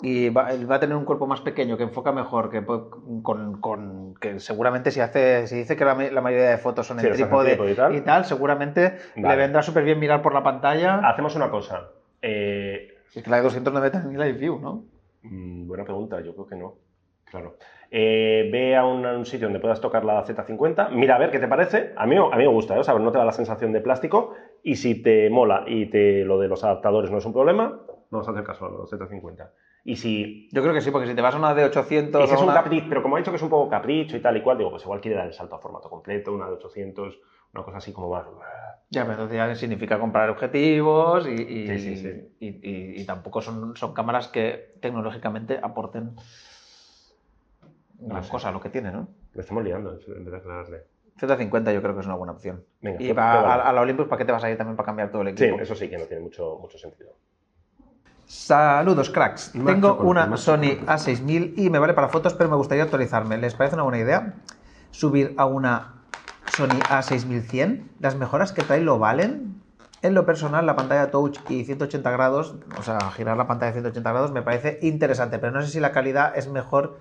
[0.00, 4.14] y va, va a tener un cuerpo más pequeño, que enfoca mejor, que con, con-
[4.20, 7.06] que seguramente si hace, si dice que la, ma- la mayoría de fotos son Sí,
[7.06, 7.94] en trípode y tal.
[7.96, 11.00] y tal, seguramente le vendrá súper bien mirar por la pantalla.
[11.08, 11.88] Hacemos una cosa.
[12.20, 14.84] eh, es que la de 200 no mete ni live view, ¿no?
[15.22, 16.74] mm, buena pregunta, yo creo que no.
[17.30, 17.56] Claro.
[17.90, 21.30] Eh, ve a un, a un sitio donde puedas tocar la Z50, mira a ver
[21.30, 21.92] qué te parece.
[21.96, 22.78] A mí, a mí me gusta, ¿eh?
[22.80, 24.34] O sea, no te da la sensación de plástico.
[24.62, 28.28] Y si te mola y te, lo de los adaptadores no es un problema, vamos
[28.28, 29.48] a hacer caso a la Z50.
[29.84, 32.28] Y si, Yo creo que sí, porque si te vas a una de 800 y
[32.28, 34.20] si es un una- capricho, pero como ha dicho que es un poco capricho y
[34.22, 36.52] tal y cual, digo, pues igual quiere dar el salto a formato completo, una de
[36.52, 37.18] 800,
[37.52, 38.26] una cosa así como más.
[38.90, 42.36] Ya, pero entonces ya significa comprar objetivos y, y, Sí, sí, sí.
[42.40, 46.12] y- tampoco son, son cámaras que tecnológicamente aporten
[47.98, 48.30] gran sé.
[48.30, 49.08] cosa lo que tiene, ¿no?
[49.34, 50.82] Le estamos liando en vez de aclararle.
[51.18, 52.64] Z50 yo creo que es una buena opción.
[52.80, 54.76] Venga, y pues, va a, a la Olympus, ¿para qué te vas a ir también
[54.76, 55.60] para cambiar todo el Sí, equipo?
[55.60, 57.12] eso sí que no tiene mucho, mucho sentido.
[58.32, 59.54] Saludos, cracks.
[59.54, 60.86] Más Tengo una Sony chocolate.
[60.86, 63.36] A6000 y me vale para fotos, pero me gustaría actualizarme.
[63.36, 64.36] ¿Les parece una buena idea
[64.90, 65.96] subir a una
[66.56, 67.82] Sony A6100?
[68.00, 69.60] ¿Las mejoras que trae lo valen?
[70.00, 74.10] En lo personal, la pantalla touch y 180 grados, o sea, girar la pantalla 180
[74.10, 77.00] grados me parece interesante, pero no sé si la calidad es mejor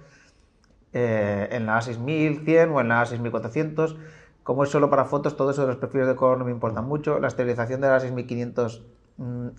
[0.92, 3.96] eh, en la A6100 o en la A6400.
[4.44, 6.82] Como es solo para fotos, todo eso de los perfiles de color no me importa
[6.82, 7.20] mucho.
[7.20, 9.01] La estabilización de la 6500 mm,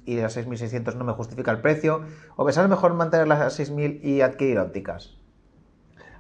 [0.07, 2.03] y de la 6600 no me justifica el precio.
[2.37, 5.17] ¿O pensás mejor mantener la 6000 y adquirir ópticas?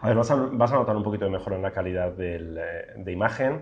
[0.00, 2.58] A ver, vas a, vas a notar un poquito de mejora en la calidad del,
[2.58, 3.60] eh, de imagen,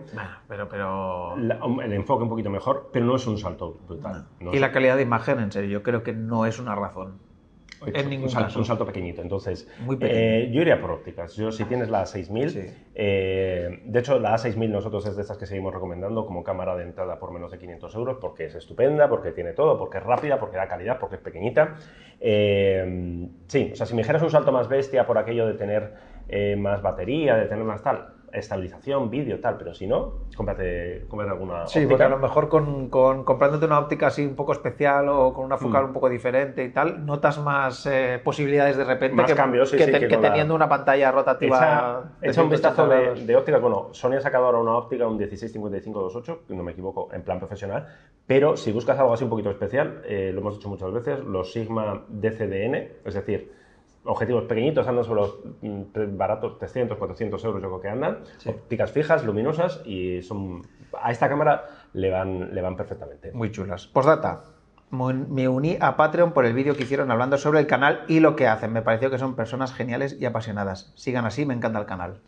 [0.48, 1.37] pero, pero...
[1.37, 4.26] la- el enfoque un poquito mejor, pero no es un salto brutal.
[4.40, 6.74] No Y es- la calidad de imagen, en serio, yo creo que no es una
[6.74, 7.18] razón.
[7.87, 8.59] Es en un ningún salto, caso.
[8.59, 9.22] un salto pequeñito.
[9.22, 11.35] Entonces, Muy eh, yo iría por ópticas.
[11.37, 12.61] Yo, si tienes la A6000, Sí.
[12.94, 16.85] eh, de hecho, la A6000 nosotros es de estas que seguimos recomendando como cámara de
[16.85, 20.38] entrada por menos de 500 euros, porque es estupenda, porque tiene todo, porque es rápida,
[20.38, 21.76] porque da calidad, porque es pequeñita.
[22.20, 25.92] Eh, sí, o sea, si me dijeras un salto más bestia por aquello de tener
[26.28, 31.33] eh, más batería, de tener más tal, estabilización, vídeo, tal, pero si no, cómprate, cómprate
[31.33, 31.88] alguna Sí, óptica.
[31.90, 35.45] porque a lo mejor con, con- comprándote una óptica así un poco especial o con
[35.45, 35.87] una focal Hmm.
[35.88, 39.77] un poco diferente y tal, notas más eh, posibilidades de repente Más que, cambios, sí,
[39.77, 41.57] que sí, te- que que con la- teniendo una pantalla rotativa.
[41.57, 42.88] Echa, echa un 180 vistazo
[43.27, 43.59] de, óptica.
[43.59, 47.38] Bueno, Sony ha sacado ahora una óptica, un 1655-28, que no me equivoco, en plan
[47.38, 47.87] profesional.
[48.27, 51.53] Pero si buscas algo así un poquito especial, eh, lo hemos dicho muchas veces, los
[51.53, 53.53] Sigma DCDN, es decir,
[54.04, 58.18] objetivos pequeñitos, andan sobre los mm, baratos, 300, 400 euros, yo creo que andan.
[58.46, 60.62] Ópticas fijas, luminosas y son
[61.00, 63.32] a esta cámara le van, le van perfectamente.
[63.32, 63.86] Muy chulas.
[63.86, 64.42] Postdata.
[64.90, 68.34] Me uní a Patreon por el vídeo que hicieron hablando sobre el canal y lo
[68.34, 68.72] que hacen.
[68.72, 70.92] Me pareció que son personas geniales y apasionadas.
[70.96, 72.20] Sigan así, me encanta el canal.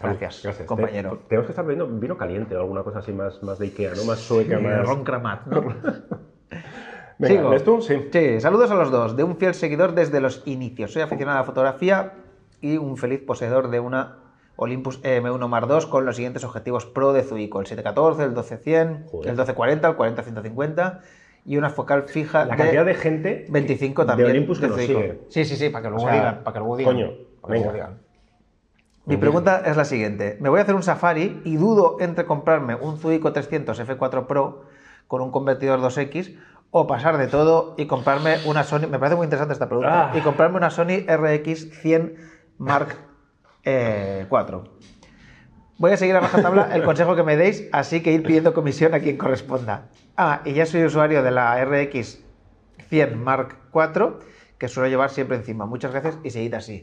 [0.00, 0.66] Gracias, Gracias.
[0.66, 1.10] compañero.
[1.18, 3.92] Te- tenemos que estar bebiendo vino caliente o alguna cosa así más, más de Ikea,
[3.94, 4.04] ¿no?
[4.04, 4.86] Más sueca, Eh, más...
[4.88, 5.60] Ron Kramat, ¿no?
[7.20, 7.48] Venga.
[7.50, 7.82] ¿ves tú?
[7.82, 8.08] Sí.
[8.12, 10.92] Sí, saludos a los dos, de un fiel seguidor desde los inicios.
[10.92, 12.14] Soy aficionado a la fotografía
[12.60, 14.16] y un feliz poseedor de una
[14.56, 19.10] Olympus M1 Mark II con los siguientes objetivos pro de Zuico, el 714, el 12-100,
[19.10, 19.28] Joder.
[19.30, 21.00] el 1240, el 40-150
[21.46, 24.30] y una focal fija La de cantidad de gente 25 de también.
[24.30, 25.20] Olympus que de nos sigue.
[25.28, 26.94] Sí, sí, sí, para que luego O sea, digan, para que luego digan.
[26.94, 27.72] coño, para venga.
[27.72, 27.98] digan.
[29.06, 30.36] Mi pregunta es la siguiente.
[30.40, 34.64] Me voy a hacer un Safari y dudo entre comprarme un Zuico 300 F4 Pro
[35.08, 36.36] con un convertidor 2X
[36.70, 38.86] o pasar de todo y comprarme una Sony...
[38.88, 40.10] Me parece muy interesante esta pregunta.
[40.12, 40.16] Ah.
[40.16, 42.16] Y comprarme una Sony RX 100
[42.58, 42.96] Mark
[43.64, 44.64] eh, 4.
[45.78, 48.94] Voy a seguir a rajatabla el consejo que me deis, así que ir pidiendo comisión
[48.94, 49.88] a quien corresponda.
[50.16, 52.22] Ah, y ya soy usuario de la RX
[52.90, 54.20] 100 Mark 4,
[54.58, 55.64] que suelo llevar siempre encima.
[55.64, 56.82] Muchas gracias y seguid así.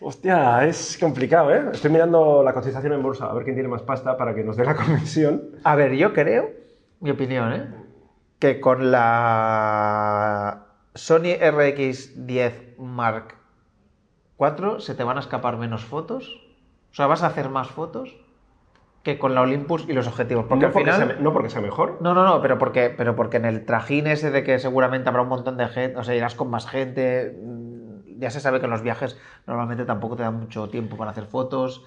[0.00, 1.70] Hostia, es complicado, ¿eh?
[1.72, 4.58] Estoy mirando la cotización en bolsa, a ver quién tiene más pasta para que nos
[4.58, 5.52] dé la comisión.
[5.64, 6.50] A ver, yo creo,
[7.00, 7.85] mi opinión, ¿eh?
[8.38, 13.34] Que con la Sony RX10 Mark
[14.38, 16.42] IV se te van a escapar menos fotos.
[16.92, 18.16] O sea, vas a hacer más fotos
[19.02, 20.46] que con la Olympus y los objetivos.
[20.48, 21.08] Porque no, al porque final...
[21.08, 21.98] sea, no porque sea mejor.
[22.00, 25.22] No, no, no, pero porque, pero porque en el trajín ese de que seguramente habrá
[25.22, 27.36] un montón de gente, o sea, irás con más gente.
[27.40, 31.12] mm, Ya se sabe que en los viajes normalmente tampoco te dan mucho tiempo para
[31.12, 31.84] hacer fotos.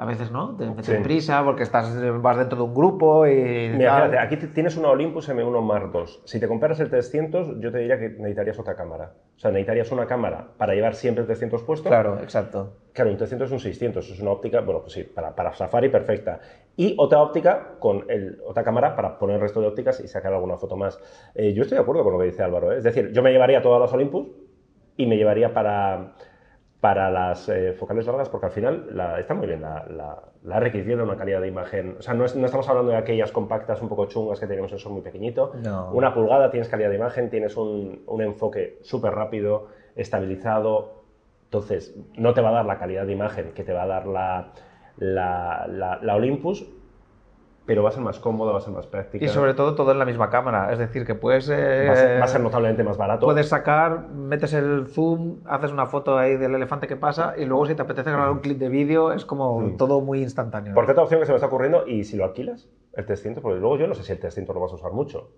[0.00, 0.54] A veces, ¿no?
[0.56, 0.94] Te metes Sí.
[1.02, 3.70] prisa porque estás, vas dentro de un grupo y.
[3.76, 6.02] Mira, fíjate, aquí tienes una Olympus M1 Mark II.
[6.24, 9.10] Si te comparas el 300, yo te diría que necesitarías otra cámara.
[9.36, 11.88] O sea, necesitarías una cámara para llevar siempre el 300 puesto.
[11.88, 12.74] Claro, exacto.
[12.92, 15.88] Claro, un 300 es un 600, es una óptica, bueno, pues sí, para, para Safari
[15.88, 16.38] perfecta.
[16.76, 20.32] Y otra óptica con el, otra cámara para poner el resto de ópticas y sacar
[20.32, 20.96] alguna foto más.
[21.34, 22.78] Eh, yo estoy de acuerdo con lo que dice Álvaro, ¿eh?
[22.78, 24.28] es decir, yo me llevaría todas las Olympus
[24.96, 26.12] y me llevaría para,
[26.80, 30.60] para las eh, focales largas porque al final la- está muy bien la, la, la
[30.60, 33.32] RX tiene una calidad de imagen, o sea, no, es- no estamos hablando de aquellas
[33.32, 35.52] compactas un poco chungas que tenemos en son muy pequeñito.
[35.62, 35.90] No.
[35.92, 40.92] Una pulgada, tienes calidad de imagen, tienes un, un enfoque súper rápido, estabilizado,
[41.44, 44.06] entonces, no te va a dar la calidad de imagen que te va a dar
[44.06, 46.64] la- la Olympus,
[47.68, 49.22] pero va a ser más cómoda, va a ser más práctica.
[49.22, 50.72] Y sobre todo todo en la misma cámara.
[50.72, 51.50] Es decir, que puedes.
[51.50, 53.26] eh, va, a ser, va a ser notablemente más barato.
[53.26, 57.66] Puedes sacar, metes el zoom, haces una foto ahí del elefante que pasa y luego
[57.66, 59.76] si te apetece grabar un clip de vídeo es como Mm.
[59.76, 60.72] todo muy instantáneo.
[60.74, 63.60] Porque otra opción que se me está ocurriendo, y si lo alquilas, el 300, porque
[63.60, 65.30] luego yo no sé si el 300 lo vas a usar mucho.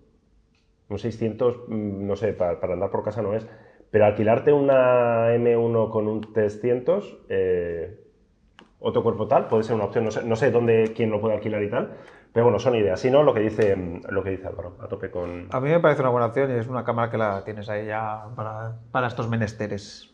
[0.87, 3.45] Un 600, mm, no sé, para, para andar por casa no es.
[3.91, 7.97] Pero alquilarte una M1 con un 300, eh,
[8.79, 10.05] otro cuerpo tal, puede ser una opción.
[10.05, 11.91] No sé, no sé dónde, quién lo puede alquilar y tal.
[12.33, 12.99] Pero bueno, son ideas.
[12.99, 13.75] Si no, lo que dice,
[14.09, 15.47] lo que dice Álvaro, a tope con...
[15.51, 17.87] A mí me parece una buena opción y es una cámara que la tienes ahí
[17.87, 20.11] ya para, para estos menesteres.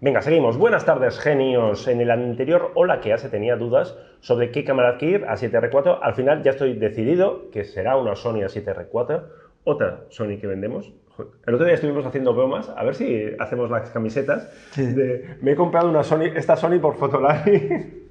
[0.00, 0.56] Venga, seguimos.
[0.56, 1.86] Buenas tardes, genios.
[1.88, 5.98] En el anterior Hola que se tenía dudas sobre qué cámara adquirir, A7R4.
[6.00, 9.24] Al final ya estoy decidido que será una Sony A7R4,
[9.64, 10.92] otra Sony que vendemos.
[11.46, 14.48] El otro día estuvimos haciendo bromas, a ver si hacemos las camisetas.
[14.76, 17.94] de, me he comprado una Sony, esta Sony por Fotolari.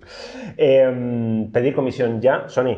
[0.56, 2.78] Em, pedir comisión ya, Sony.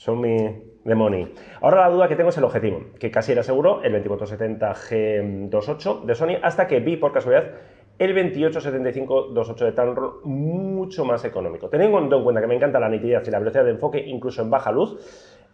[0.00, 0.48] Son mi
[0.86, 1.30] money.
[1.60, 6.14] Ahora la duda que tengo es el objetivo, que casi era seguro, el 2470G28 de
[6.14, 7.50] Sony, hasta que vi por casualidad
[7.98, 11.68] el 2875-28 de Tamron mucho más económico.
[11.68, 14.48] Teniendo en cuenta que me encanta la nitidez y la velocidad de enfoque, incluso en
[14.48, 14.98] baja luz,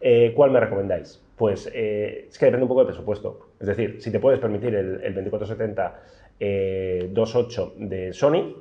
[0.01, 1.21] eh, ¿cuál me recomendáis?
[1.35, 3.49] Pues eh, es que depende un poco del presupuesto.
[3.59, 5.13] Es decir, si te puedes permitir el, el
[6.39, 8.55] 2470-28 de Sony,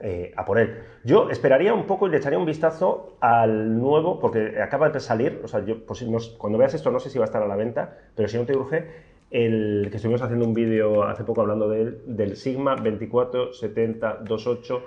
[0.00, 0.76] eh, a por él.
[1.04, 5.40] Yo esperaría un poco y le echaría un vistazo al nuevo, porque acaba de salir,
[5.44, 7.46] o sea, yo, pues, no- cuando veas esto no sé si va a estar a
[7.48, 8.86] la venta, pero si no te urge,
[9.30, 14.82] el que estuvimos haciendo un vídeo hace poco hablando de él, del Sigma 247028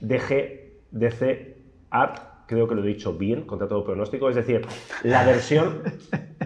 [0.00, 1.56] DG DC
[1.90, 4.66] Art, creo que lo he dicho bien, contra todo pronóstico, es decir,
[5.04, 5.82] la versión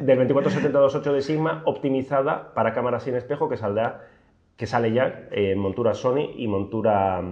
[0.01, 4.05] del 247028 de Sigma optimizada para cámaras sin espejo que saldrá
[4.57, 7.23] que sale ya en montura Sony y montura,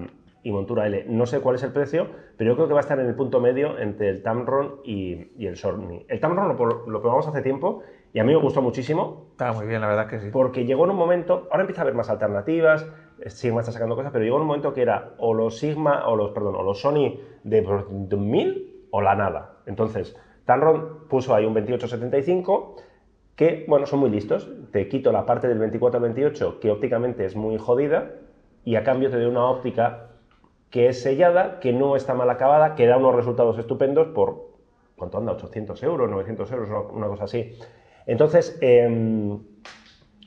[0.44, 1.06] y montura L.
[1.08, 3.14] No sé cuál es el precio, pero yo creo que va a estar en el
[3.16, 6.04] punto medio entre el Tamron y, y el Sony.
[6.06, 9.66] El Tamron lo, lo probamos hace tiempo y a mí me gustó muchísimo Está muy
[9.66, 10.28] bien, la verdad que sí.
[10.30, 12.86] porque llegó en un momento, ahora empieza a haber más alternativas,
[13.26, 16.14] Sigma está sacando cosas, pero llegó en un momento que era o los Sigma, o
[16.14, 19.56] los, perdón, o los Sony de 2000 o la nada.
[19.66, 22.76] Entonces, Tamron puso ahí un 2875
[23.34, 24.50] que, bueno, son muy listos.
[24.70, 28.12] Te quito la parte del 24 al 28 que ópticamente es muy jodida
[28.64, 30.10] y a cambio te doy una óptica
[30.74, 34.48] que es sellada, que no está mal acabada, que da unos resultados estupendos por,
[34.96, 35.30] ¿cuánto anda?
[35.30, 37.56] 800 euros, 900 euros, una, una cosa así.
[38.06, 39.38] Entonces, em,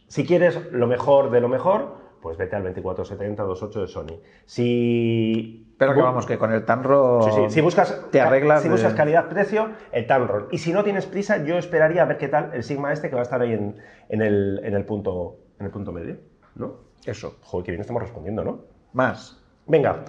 [0.07, 4.21] si quieres lo mejor de lo mejor, pues vete al 2470-28 de Sony.
[4.45, 7.41] Si Pero que vamos, que con el Tanro Sí, sí.
[7.49, 8.61] Si buscas, te arreglas.
[8.61, 10.47] si de- buscas calidad-precio, el Tamron.
[10.51, 13.15] Y si no tienes prisa, yo esperaría a ver qué tal el Sigma este que
[13.15, 13.75] va a estar ahí en,
[14.07, 16.15] en el, en el punto, en el punto medio.
[16.55, 16.75] ¿No?
[17.05, 17.35] Eso.
[17.41, 18.61] Joder, que bien estamos respondiendo, ¿no?
[18.93, 19.43] Más.
[19.67, 20.05] Venga.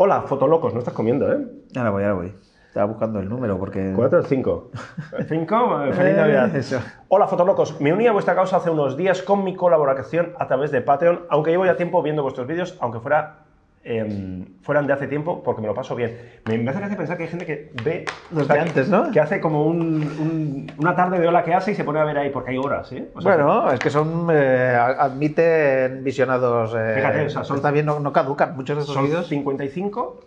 [0.00, 1.44] Hola, fotolocos, no estás comiendo, ¿eh?
[1.76, 2.34] Ahora voy, ahora voy.
[2.68, 3.92] Estaba buscando el número porque.
[3.96, 4.70] ¿Cuatro o cinco?
[5.28, 5.82] ¿Cinco?
[5.82, 6.54] Eh, Feliz Eh, Navidad.
[6.54, 6.78] eso.
[7.08, 7.80] Hola, fotolocos.
[7.80, 11.22] Me uní a vuestra causa hace unos días con mi colaboración a través de Patreon,
[11.30, 13.46] aunque llevo ya tiempo viendo vuestros vídeos, aunque fuera,
[13.84, 16.18] em, fueran de hace tiempo, porque me lo paso bien.
[16.46, 18.04] Me, me hace gracia pensar que hay gente que ve...
[18.30, 19.10] Los o sea, que- antes, ¿no?
[19.10, 22.04] Que hace como un- un- una tarde de hola que hace y se pone a
[22.04, 23.08] ver ahí, porque hay horas, ¿eh?
[23.14, 24.28] O sea, Bueno, es que son.
[24.30, 26.74] eh, admiten visionados.
[26.78, 29.26] eh, Fíjate, o sea, son- bien, no, no caducan muchos de estos son vídeos.
[29.28, 30.20] 55...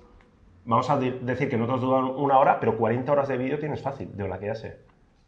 [0.65, 3.57] Vamos a de- decir que no todos duran una hora, pero 40 horas de vídeo
[3.59, 4.77] tienes fácil, de hola que hace.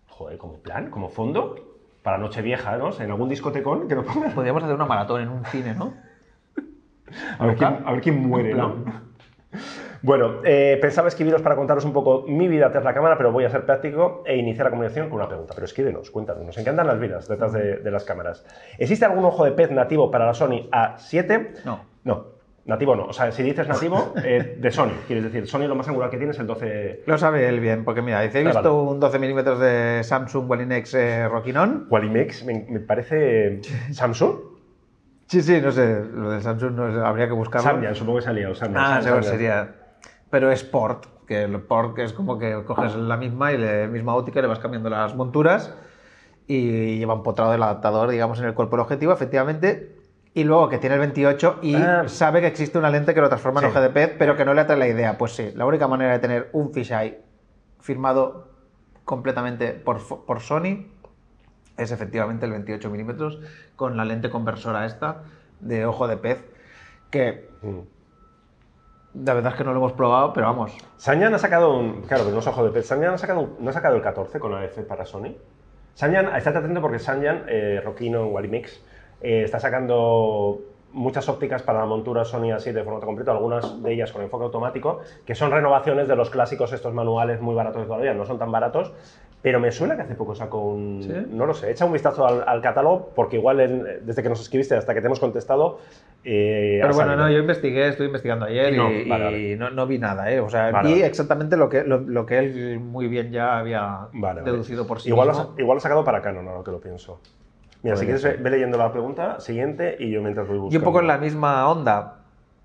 [0.08, 1.56] Joder, como plan, como fondo,
[2.04, 2.92] para Nochevieja, ¿no?
[3.00, 5.94] En algún discotecón que nos pongan Podríamos hacer una maratón en un cine, ¿no?
[7.39, 8.76] A ver quién, a ver quién muere, ¿no?
[10.02, 13.46] Bueno, eh, pensaba escribiros para contaros un poco mi vida tras la cámara, pero voy
[13.46, 15.54] a ser práctico e iniciar la comunicación con una pregunta.
[15.56, 18.46] Pero escríbenos, cuéntanos, nos encantan las vidas detrás de, de las cámaras.
[18.78, 21.63] ¿Existe algún ojo de pez nativo para la Sony A7?
[21.63, 21.80] No.
[22.04, 22.26] No,
[22.66, 23.06] nativo no.
[23.06, 26.18] O sea, si dices nativo, eh, de Sony, quieres decir, Sony lo más angular que
[26.18, 27.04] tiene es el 12...
[27.06, 28.92] Lo sabe él bien, porque mira, dice, he Ah, visto vale.
[28.96, 31.86] un 12 milímetros de Samsung Walinex eh, Rockinon.
[31.88, 33.62] Qualimex, me, me parece
[33.92, 34.53] Samsung.
[35.28, 37.70] Sí, sí, no sé, lo del Samsung no sé, habría que buscarlo.
[37.70, 38.50] Samyang, supongo que salía.
[38.50, 39.24] O Samyang, Ah, Samyang.
[39.24, 39.76] sería.
[40.30, 44.16] Pero es port, que el port es como que coges la misma y la misma
[44.16, 45.74] óptica y le vas cambiando las monturas
[46.48, 49.96] y lleva empotrado el adaptador, digamos, en el cuerpo del objetivo, efectivamente.
[50.36, 52.04] Y luego que tiene el 28 y Ah.
[52.08, 53.80] sabe que existe una lente que lo transforma en Sí.
[53.94, 55.18] pez, pero que no le atrae la idea.
[55.18, 57.22] Pues sí, la única manera de tener un fisheye
[57.80, 58.50] firmado
[59.06, 60.88] completamente por, por Sony
[61.78, 63.40] es efectivamente el 28 milímetros
[63.76, 65.24] con la lente conversora esta
[65.60, 66.44] de ojo de pez,
[67.10, 67.80] que Mm.
[69.26, 70.76] la verdad es que no lo hemos probado, pero vamos.
[70.98, 72.02] Samyang ha sacado un.
[72.02, 72.86] Claro, que no es ojo de pez.
[72.88, 75.36] Samyang ha sacado, no ha sacado el 14 con la F para Sony.
[75.94, 78.84] Samyang, estate atento porque Samyang, eh, Rokino en Walimix,
[79.22, 80.60] eh, está sacando
[80.92, 84.46] muchas ópticas para la montura Sony A7 de formato completo, algunas de ellas con enfoque
[84.46, 88.52] automático, que son renovaciones de los clásicos estos manuales muy baratos todavía, no son tan
[88.52, 88.94] baratos,
[89.43, 91.03] pero me suena que hace poco sacó un...
[91.03, 91.13] ¿Sí?
[91.32, 94.39] No lo sé, echa un vistazo al, al catálogo, porque igual en- desde que nos
[94.41, 95.79] escribiste hasta que te hemos contestado...
[96.23, 97.27] eh, Pero bueno, salido.
[97.27, 99.56] no, yo investigué, estuve investigando ayer Y no, y vale, vale.
[99.58, 100.39] no, no vi nada, ¿eh?
[100.39, 104.08] O sea, Vale, vi exactamente lo que, lo, lo que él muy bien ya había
[104.45, 105.53] deducido por sí igual mismo.
[105.56, 107.19] Lo, igual lo ha sacado para Canon, ahora que lo pienso.
[107.82, 110.73] Mira, si quieres, ve, leyendo la pregunta siguiente y yo mientras voy buscando.
[110.73, 112.19] Y un poco en la misma onda.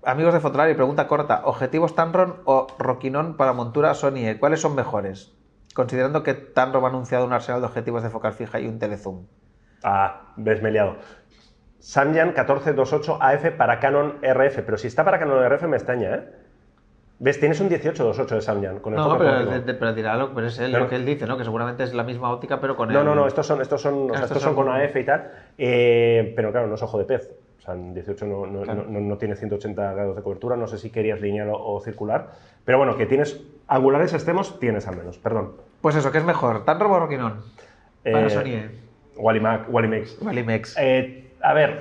[0.05, 1.41] Amigos de Fotolari, pregunta corta.
[1.43, 4.37] ¿Objetivos Tamron o Rockinon para montura Sony?
[4.39, 5.35] ¿Cuáles son mejores?
[5.73, 9.25] Considerando que Tamron ha anunciado un arsenal de objetivos de focal fija y un telezoom.
[9.83, 10.97] Ah, ves, me he liado.
[11.79, 16.23] Samyang 1428 AF para Canon RF, pero si está para Canon RF me extraña, ¿eh?
[17.21, 17.39] ¿Ves?
[17.39, 19.51] Tienes un 1828 de Samyang con el No, pero, automático.
[19.51, 20.85] de- de- pero dirá lo, pero es él, Claro.
[20.85, 21.37] lo que él dice, ¿no?
[21.37, 23.81] Que seguramente es la misma óptica, pero con No, el- no, no, estos son, estos
[23.81, 26.67] son, o sea, estos estos son son con con- AF y tal, eh, pero claro,
[26.67, 27.29] no es ojo de pez.
[27.57, 28.85] O sea, en 18 no, no- Claro.
[28.87, 32.29] no- no tiene 180 grados de cobertura, no sé si querías lineal o, o circular,
[32.63, 35.53] pero bueno, que tienes angulares extremos, tienes al menos, perdón.
[35.81, 36.65] Pues eso, ¿qué es mejor?
[36.65, 37.35] ¿Tamron o Rockinon?
[38.03, 38.45] Para Eh, Sony.
[38.47, 38.69] E.
[39.15, 40.75] Walimac, Walimex.
[40.79, 41.79] Eh, a ver,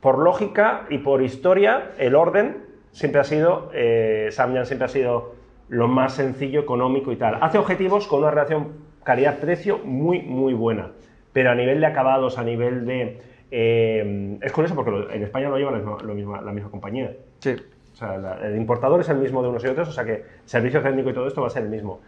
[0.00, 2.58] por lógica y por historia, el orden
[2.92, 5.34] siempre ha sido, eh, Samyang siempre ha sido
[5.68, 7.38] lo más sencillo, económico y tal.
[7.40, 8.72] Hace objetivos con una relación
[9.04, 10.90] calidad-precio muy, muy buena,
[11.32, 13.20] pero a nivel de acabados, a nivel de...
[13.50, 17.12] eh, es curioso porque en España lleva la lo misma- la misma compañía.
[17.40, 17.56] Sí.
[18.02, 20.24] O sea, la- el importador es el mismo de unos y otros, o sea que
[20.44, 22.00] servicio técnico y todo esto va a ser el mismo.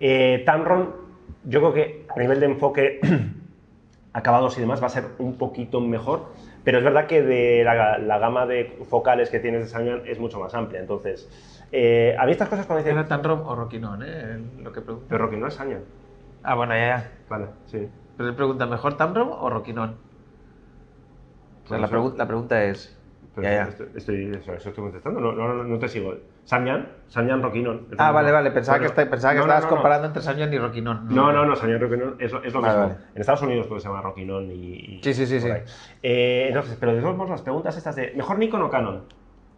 [0.00, 0.94] Eh, Tamron,
[1.44, 3.00] yo creo que a nivel de enfoque,
[4.14, 6.26] acabados y demás, va a ser un poquito mejor,
[6.64, 10.18] pero es verdad que de la, la gama de focales que tienes de Samyang es
[10.18, 10.80] mucho más amplia.
[10.80, 11.28] Entonces,
[11.70, 14.38] eh, a mí estas cosas cuando ¿Era dicen, Tamron o Rockinon, eh?
[14.62, 15.82] Lo que pero no es Samyang.
[16.42, 17.12] Ah, bueno, ya, ya.
[17.28, 17.88] Vale, sí.
[18.16, 19.90] Pero él pregunta, ¿mejor Tamron o Rockinon?
[21.64, 23.01] O sea, Bueno, la, la pregunta es...
[23.34, 23.62] Pero Ya, ya.
[23.68, 26.14] Estoy, estoy- eso, eso estoy contestando, no, no, no, te sigo.
[27.42, 27.86] Rockinon.
[27.90, 28.50] es lo Ah, vale, vale.
[28.50, 31.08] Pensaba Bueno, que, está- pensaba que no, estabas comparando entre Samyang y Rockinon.
[31.08, 32.88] No, no, no, Samyang Rockinon es, lo- es lo Vale, mismo.
[32.94, 33.06] vale.
[33.14, 35.48] En Estados Unidos pues, se llama Rockinon y, y Sí, sí, sí, sí.
[36.02, 39.04] Eh, entonces, pero de todos modos, las preguntas estas de ¿mejor Nikon o Canon?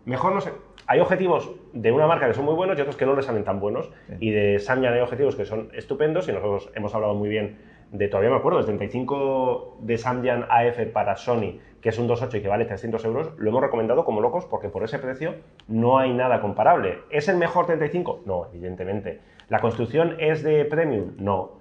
[0.04, 0.52] Mejor no sé.
[0.87, 3.42] Hay objetivos de una marca que son muy buenos y otros que no les salen
[3.42, 3.90] tan buenos.
[4.20, 7.58] Y de Samyang hay objetivos que son estupendos y nosotros hemos hablado muy bien
[7.90, 12.38] de, todavía me acuerdo, del 35 de Samyang AF para Sony, que es un 2.8
[12.38, 15.35] y que vale 300 euros, lo hemos recomendado como locos porque por ese precio
[15.68, 17.01] no hay nada comparable.
[17.11, 18.23] ¿Es el mejor 35?
[18.25, 19.20] No, evidentemente.
[19.51, 21.12] ¿La construcción es de premium?
[21.18, 21.61] No.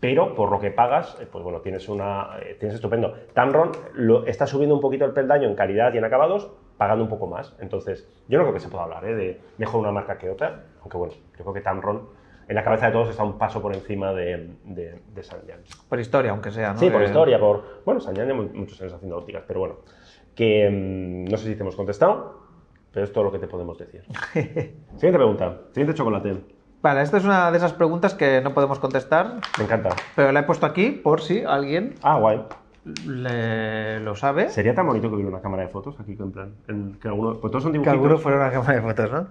[0.00, 3.14] pero por lo que pagas, eh, pues bueno, tienes, una, eh, tienes estupendo.
[3.34, 7.10] Tamron lo, está subiendo un poquito el peldaño en calidad y en acabados, pagando un
[7.10, 7.54] poco más.
[7.60, 9.14] Entonces, yo no creo que se pueda hablar ¿eh?
[9.14, 12.08] de mejor una marca que otra, aunque bueno, yo creo que Tamron
[12.52, 15.60] en la cabeza de todos está un paso por encima de, de, de Sanyan.
[15.88, 16.78] Por historia, aunque sea, ¿no?
[16.78, 17.82] Sí, por Que- historia, por...
[17.84, 19.76] Bueno, Sanyan lleva muchos años haciendo ópticas, pero bueno,
[20.34, 22.40] que mm, no sé si te hemos contestado,
[22.92, 24.02] pero es todo lo que te podemos decir.
[24.34, 26.36] Siguiente pregunta, siguiente chocolate.
[26.82, 29.90] Vale, esta es una de esas preguntas que no podemos contestar, Me encanta.
[30.16, 32.42] pero la he puesto aquí por si alguien Ah, guay.
[33.06, 34.50] le- lo sabe.
[34.50, 37.08] Sería tan bonito que hubiera una cámara de fotos aquí, que en plan, en- que
[37.08, 37.92] alguno, pues todos son Que dibujitos.
[37.94, 39.26] alguno fuera una cámara de fotos, ¿no?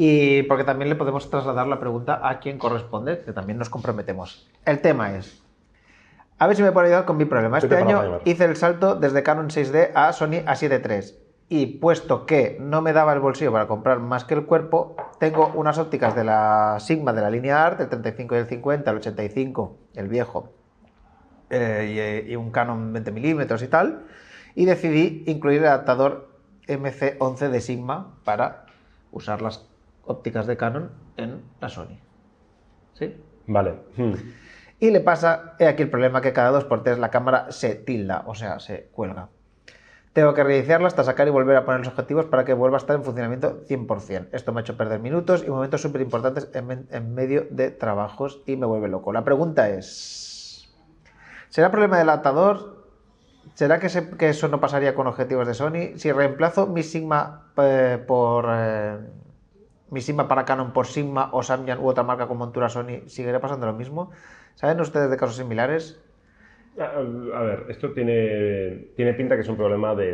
[0.00, 4.48] Y porque también le podemos trasladar la pregunta a quien corresponde, que también nos comprometemos.
[4.64, 5.42] El tema es,
[6.38, 7.58] a ver si me puede ayudar con mi problema.
[7.58, 11.18] Este año hice el salto desde Canon 6D a Sony A7 III.
[11.48, 15.50] Y puesto que no me daba el bolsillo para comprar más que el cuerpo, tengo
[15.56, 18.96] unas ópticas de la Sigma de la línea ART, el 35 y el 50, el
[18.98, 20.52] 85, el viejo,
[21.50, 24.04] eh, y, y un Canon 20 milímetros y tal,
[24.54, 26.28] y decidí incluir el adaptador
[26.68, 28.66] MC11 de Sigma para
[29.10, 29.66] usar las
[30.08, 31.98] ópticas de Canon en la Sony.
[32.94, 33.16] ¿Sí?
[33.46, 33.74] Vale.
[33.96, 34.12] Hmm.
[34.80, 37.74] Y le pasa, he aquí el problema, que cada dos por tres la cámara se
[37.74, 39.28] tilda, o sea, se cuelga.
[40.12, 42.80] Tengo que reiniciarla hasta sacar y volver a poner los objetivos para que vuelva a
[42.80, 44.28] estar en funcionamiento 100%.
[44.32, 48.56] Esto me ha hecho perder minutos y momentos súper importantes en, medio de trabajos y
[48.56, 49.12] me vuelve loco.
[49.12, 50.74] La pregunta es,
[51.48, 52.78] ¿será problema del adaptador?
[53.54, 55.96] ¿Será que, se- que eso no pasaría con objetivos de Sony?
[55.96, 58.46] Si reemplazo mi Sigma eh, por...
[58.50, 58.98] eh,
[59.90, 63.40] mi Sigma para Canon por Sigma o Samyang u otra marca con montura Sony, ¿seguirá
[63.40, 64.10] pasando lo mismo?
[64.54, 66.00] ¿Saben ustedes de casos similares?
[66.78, 70.12] A, a ver, esto tiene, tiene pinta que es un problema de,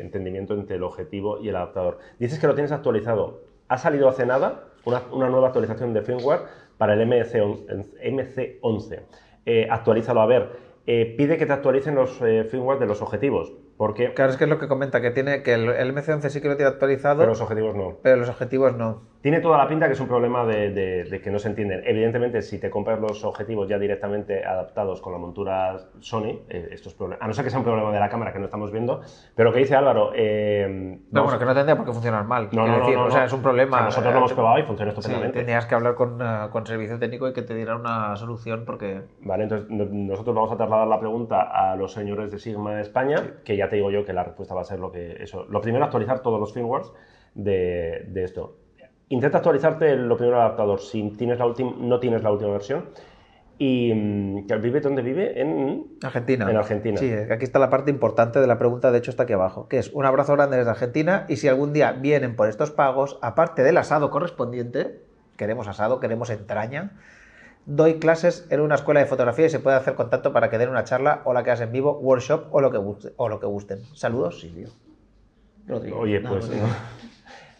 [0.00, 1.98] entendimiento entre el objetivo y el adaptador.
[2.18, 3.42] Dices que lo tienes actualizado.
[3.68, 6.40] Ha salido hace nada una, una nueva actualización de firmware
[6.78, 7.86] para el MC11.
[8.02, 9.00] MC11.
[9.46, 10.70] Eh, actualízalo a ver.
[10.86, 14.44] Eh, pide que te actualicen los eh, firmware de los objetivos, porque Claro, es que
[14.44, 17.20] es lo que comenta, que tiene que el, el MC11 sí que lo tiene actualizado,
[17.20, 17.96] pero pero, los objetivos no.
[18.04, 19.00] los objetivos no.
[19.22, 21.82] Tiene toda la pinta que es un problema de, de- de que no se entienden.
[21.84, 26.94] Evidentemente, si te compras los objetivos ya directamente adaptados con la montura Sony, eh, estos
[26.94, 29.02] problemas, a no ser que sea un problema de la cámara que no estamos viendo,
[29.34, 32.24] pero lo que dice Álvaro, eh, No, vamos- bueno, que no tendría por qué funcionar
[32.24, 32.48] mal.
[32.50, 33.76] no, no, decir, no, o sea, es un problema.
[33.76, 35.40] O sea, nosotros lo hemos eh, probado y funciona Sí, estupendamente.
[35.40, 39.02] tenías que hablar con, eh, con servicio técnico y que te dieran una solución porque...
[39.20, 42.80] Vale, entonces no- nosotros vamos a trasladar la pregunta a los señores de Sigma de
[42.80, 45.44] España, que ya te digo yo que la respuesta va a ser lo que eso.
[45.50, 46.90] Lo primero, actualizar todos los firmwares
[47.34, 48.54] de, de esto.
[49.10, 52.90] Intenta actualizarte lo primero adaptador si tienes la última, no tienes la última versión.
[53.58, 56.48] Y mm, vive dónde vive en Argentina.
[56.50, 56.96] En Argentina.
[56.96, 59.78] Sí, aquí está la parte importante de la pregunta, de hecho está aquí abajo, que
[59.78, 63.62] es un abrazo grande desde Argentina y si algún día vienen por estos pagos, aparte
[63.64, 65.02] del asado correspondiente,
[65.36, 66.92] queremos asado, queremos entraña,
[67.66, 70.70] doy clases en una escuela de fotografía y se puede hacer contacto para que den
[70.70, 73.40] una charla o la que hagas en vivo, workshop o lo que, guste- o lo
[73.40, 73.80] que gusten.
[73.94, 74.68] Saludos, Silvio.
[75.68, 76.48] Oye, No, pues.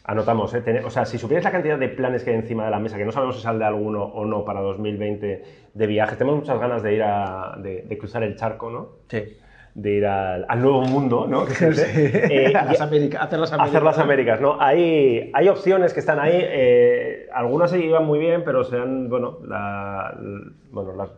[0.05, 0.83] anotamos, ¿eh?
[0.85, 3.05] O sea, si supieras la cantidad de planes que hay encima de la mesa, que
[3.05, 5.43] no sabemos si sale alguno o no para 2020
[5.75, 8.89] de viajes, tenemos muchas ganas de ir a, de, de cruzar el charco, ¿no?
[9.09, 9.37] Sí.
[9.75, 11.45] De ir al, al nuevo mundo, ¿no?
[11.47, 12.27] Dice.
[12.35, 13.23] Eh, A las hacer las Américas.
[13.61, 14.61] hacer las Américas, ¿no?
[14.61, 19.09] Hay, hay opciones que están ahí, eh, algunas se llevan muy bien, pero se han,
[19.09, 20.19] bueno, la,
[20.73, 21.13] bueno las-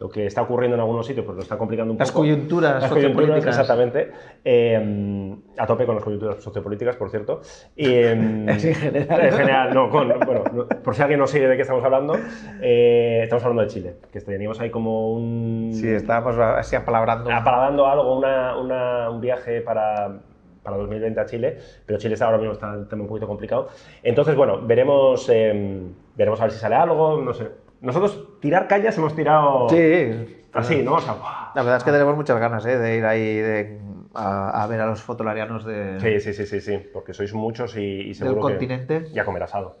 [0.00, 2.22] lo que está ocurriendo en algunos sitios pues lo está complicando un Las poco.
[2.22, 3.58] coyunturas Las coyunturas, sociopolíticas.
[3.60, 4.10] exactamente.
[4.42, 7.42] Eh, a tope con las coyunturas sociopolíticas, por cierto.
[7.76, 9.20] Y, Es en general.
[9.26, 12.14] En general, no, con- bueno, no, por si alguien no sigue de qué estamos hablando,
[12.62, 15.70] eh, estamos hablando de Chile, que teníamos ahí como un...
[15.74, 17.30] Sí, estábamos así apalabrando.
[17.30, 20.18] apalabrando algo, una, una- un viaje para,
[20.62, 23.68] para 2020 a Chile, pero Chile está ahora mismo está el tema un poquito complicado.
[24.02, 25.82] Entonces, bueno, veremos, eh,
[26.16, 27.48] veremos a ver si sale algo, no sé.
[27.82, 30.46] Nosotros tirar calles hemos tirado Sí.
[30.52, 30.94] así, ¿no?
[30.94, 31.52] O sea, ¡buah!
[31.54, 32.78] La verdad es que tenemos muchas ganas ¿eh?
[32.78, 33.80] de ir ahí de-
[34.14, 37.76] a, a ver a los fotolarianos de, sí, sí, sí, sí, sí, porque sois muchos
[37.76, 38.52] y, y del seguro que...
[38.54, 39.04] continente.
[39.14, 39.76] Y a comer asado.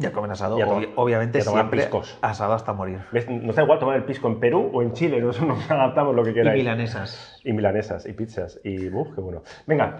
[0.00, 2.18] Ya comen asado, Y a tomar- obvi- obviamente y a tomar siempre piscos.
[2.22, 3.00] asado hasta morir.
[3.10, 3.28] ¿Ves?
[3.28, 6.22] Nos da igual tomar el pisco en Perú o en Chile, nosotros nos adaptamos lo
[6.22, 6.56] que Y queráis.
[6.62, 7.40] milanesas.
[7.42, 9.08] Y milanesas, y pizzas, y ¡buf!
[9.16, 9.42] ¡Qué bueno!
[9.66, 9.96] Venga,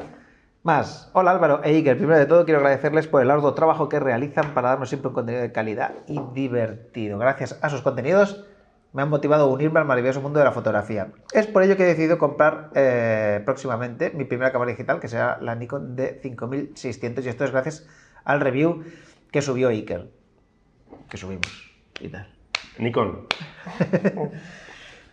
[0.63, 1.11] Más.
[1.13, 1.97] Hola Álvaro e Iker.
[1.97, 5.15] Primero de todo quiero agradecerles por el arduo trabajo que realizan para darnos siempre un
[5.15, 7.19] contenido de calidad y divertido.
[7.19, 8.45] Gracias a sus contenidos
[8.93, 11.13] me han motivado a unirme al maravilloso mundo de la fotografía.
[11.33, 15.39] Es por ello que he decidido comprar eh, próximamente mi primera cámara digital, que será
[15.41, 17.87] la Nikon D5600, y esto es gracias
[18.25, 18.85] al review
[19.31, 20.11] que subió Iker.
[21.09, 21.71] Que subimos.
[22.01, 22.35] Y tal.
[22.79, 23.27] Nikon.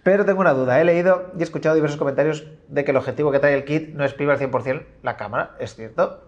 [0.06, 0.80] Pero tengo una duda.
[0.80, 4.04] He leído y escuchado diversos comentarios de que el objetivo que trae el kit no
[4.04, 5.56] exprime al 100% la cámara.
[5.60, 6.22] ¿Es cierto?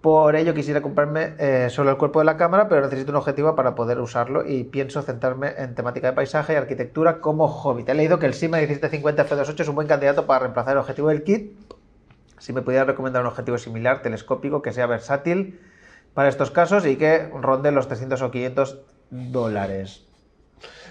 [0.00, 3.54] Por ello quisiera comprarme eh, solo el cuerpo de la cámara, pero necesito un objetivo
[3.54, 7.84] para poder usarlo y pienso centrarme en temática de paisaje y arquitectura como hobby.
[7.86, 11.10] He leído que el Sigma 1750 F28 es un buen candidato para reemplazar el objetivo
[11.10, 11.56] del kit.
[12.40, 15.60] Si me pudieras recomendar un objetivo similar, telescópico, que sea versátil
[16.14, 18.80] para estos casos y que ronde los 300 o 500
[19.10, 20.09] dólares.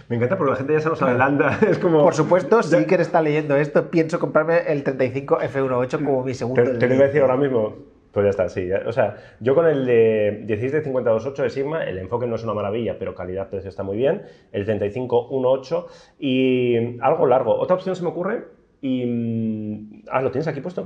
[0.10, 1.60] Me encanta porque la gente ya se nos adelanta.
[1.70, 2.02] Es como.
[2.04, 6.64] Por supuesto, si que está leyendo esto, pienso comprarme el 35 F18 como mi segundo.
[6.64, 7.76] Te, te lo iba a decir ahora mismo.
[8.12, 8.66] Pues ya está, sí.
[8.68, 12.56] ya- O sea, yo con el de 16-50-28 de Sigma, el enfoque no es una
[12.56, 14.24] maravilla, pero calidad-precio está muy bien.
[14.52, 15.86] El 35-1.8
[16.18, 17.54] y algo largo.
[17.60, 18.46] Otra opción se me ocurre
[18.82, 19.06] y...
[19.06, 20.86] mm, Ah, ¿lo tienes aquí puesto?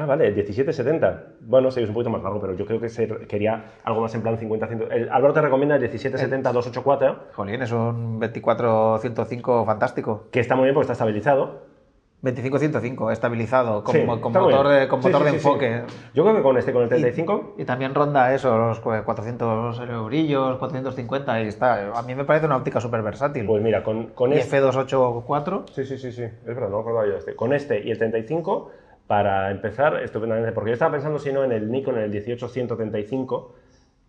[0.00, 1.22] Ah, vale, 17-70.
[1.40, 4.14] Bueno, sí, es un poquito más largo, pero yo creo que se quería algo más
[4.14, 4.86] en plan 50-100.
[4.92, 10.26] El Álvaro te recomienda el 17-70-284, Jolín, es un 24-105 fantástico.
[10.30, 11.66] que está muy bien porque está estabilizado.
[12.20, 15.82] 25-105, estabilizado, con, Sí, con motor, de, con motor sí, de sí, enfoque.
[16.14, 19.78] Yo creo que con este, con el 35, Y también ronda eso, los cu- 400
[19.88, 21.96] eurillos, 450, y está.
[21.96, 23.46] A mí me parece una óptica súper versátil.
[23.46, 24.60] pues mira, con, con y este...
[24.60, 27.36] F284, Sí, sí, sí, sí, es verdad, no acordaba yo este.
[27.36, 28.70] Con este y el 35,
[29.08, 33.48] para empezar, estupendamente, porque yo estaba pensando si no en el Nikon, en el 18-135,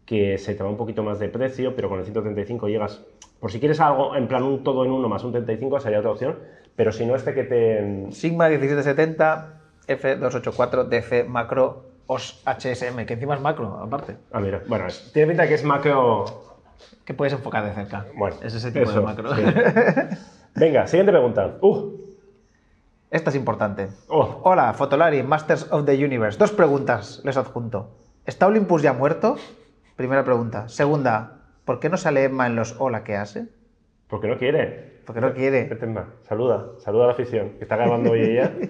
[0.06, 3.02] que se te va un poquito más de precio, pero con el 135 llegas,
[3.40, 6.12] por si quieres algo en plan un todo en uno más un 35 sería otra
[6.12, 6.38] opción,
[6.76, 8.08] pero si no este que te...
[8.12, 9.54] Sigma 1770,
[9.88, 14.18] F284, DC Macro OS HSM, que encima es macro, aparte.
[14.32, 16.26] Ah, mira, bueno, es- tiene pinta que es macro...
[17.06, 18.06] Que puedes enfocar de cerca.
[18.16, 19.34] Bueno, es ese tipo eso, de macro.
[19.36, 19.42] sí.
[20.56, 21.58] Venga, siguiente pregunta.
[21.62, 21.92] Uh,
[23.12, 23.90] Esta es importante.
[24.08, 26.38] oh, Hola, Fotolari, Masters of the Universe.
[26.38, 27.90] Dos preguntas les adjunto.
[28.26, 29.36] ¿Está Olympus ya muerto?
[29.96, 30.70] Primera pregunta.
[30.70, 33.48] Segunda, ¿por qué no sale Emma en los Hola que hace?
[34.08, 35.02] porque no quiere.
[35.06, 35.66] Porque no quiere.
[35.66, 38.52] Vete, Emma, saluda, saluda a la afición, que está grabando hoy ella.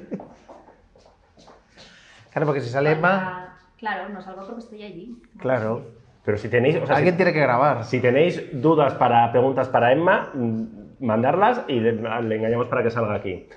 [2.31, 5.21] Claro, porque si sale Emma, Claro, no salgo porque estoy allí.
[5.39, 5.83] claro.
[6.23, 6.75] Pero si tenéis...
[6.75, 7.85] o sea, Alguien si- tiene que grabar.
[7.85, 10.63] Si tenéis dudas para preguntas para Emma, mm,
[10.99, 13.47] mandarlas y le, le engañamos para que salga aquí.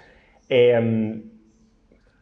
[0.48, 1.22] Eh,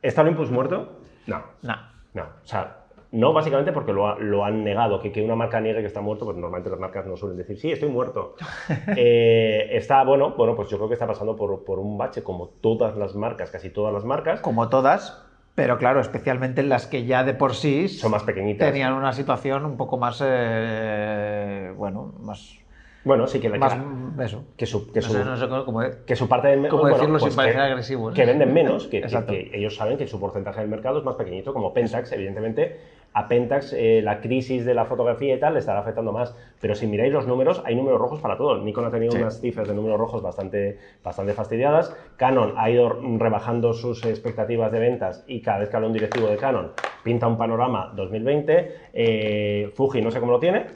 [0.03, 1.01] ¿Está Olympus muerto?
[1.27, 1.75] No, No.
[2.15, 2.23] no.
[2.23, 2.77] O sea,
[3.13, 5.01] no básicamente porque lo, ha- lo han negado.
[5.01, 7.59] Que, que una marca niegue que está muerto, pues normalmente las marcas no suelen decir,
[7.59, 8.37] sí, estoy muerto.
[8.97, 12.49] Eh, está, bueno, bueno, pues yo creo que está pasando por, por un bache como
[12.49, 14.41] todas las marcas, casi todas las marcas.
[14.41, 15.23] Como todas,
[15.55, 18.69] pero claro, especialmente las que ya de por sí Son más pequeñitas.
[18.71, 22.59] tenían una situación un poco más, eh, bueno, más,
[23.03, 23.79] Bueno, sí que, la- que más
[24.17, 24.45] la- eso.
[24.57, 26.83] que su, que No su- sé, no sé cómo- cómo- que su parte del ¿Cómo
[26.83, 28.15] bueno, decirlo sin pues parecer que, agresivos?
[28.15, 31.17] que venden menos, que, que- que ellos saben que su porcentaje del mercado es más
[31.17, 32.77] pequeñito, como Pentax, evidentemente.
[33.13, 36.33] A Pentax eh, la crisis de la fotografía y tal le estará afectando más.
[36.61, 38.59] Pero si miráis los números, hay números rojos para todo.
[38.59, 39.19] Nikon ha tenido Sí.
[39.19, 41.97] unas cifras de números rojos bastante, bastante fastidiadas.
[42.17, 46.29] Canon ha ido rebajando sus expectativas de ventas y cada vez que habla un directivo
[46.29, 46.71] de Canon
[47.03, 48.77] pinta un panorama 2020.
[48.93, 50.67] Eh, Fuji no sé cómo lo tiene,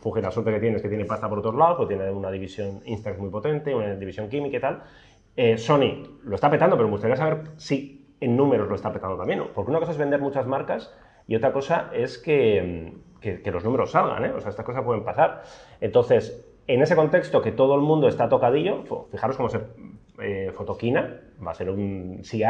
[0.00, 2.30] Fuji la suerte que tiene es que tiene pasta por otros lados, pues tiene una
[2.30, 4.82] división Instax muy potente, una división química y tal.
[5.36, 9.16] Eh, Sony lo está petando, pero me gustaría saber si en números lo está petando
[9.16, 9.48] también, ¿no?
[9.52, 10.94] Porque una cosa es vender muchas marcas
[11.26, 14.30] y otra cosa es que, que- que los números salgan, ¿eh?
[14.32, 15.42] O sea, estas cosas pueden pasar.
[15.80, 19.60] Entonces, en ese contexto que todo el mundo está tocadillo, fijaros cómo se...
[20.20, 22.40] eh, Fotoquina va a ser un CI,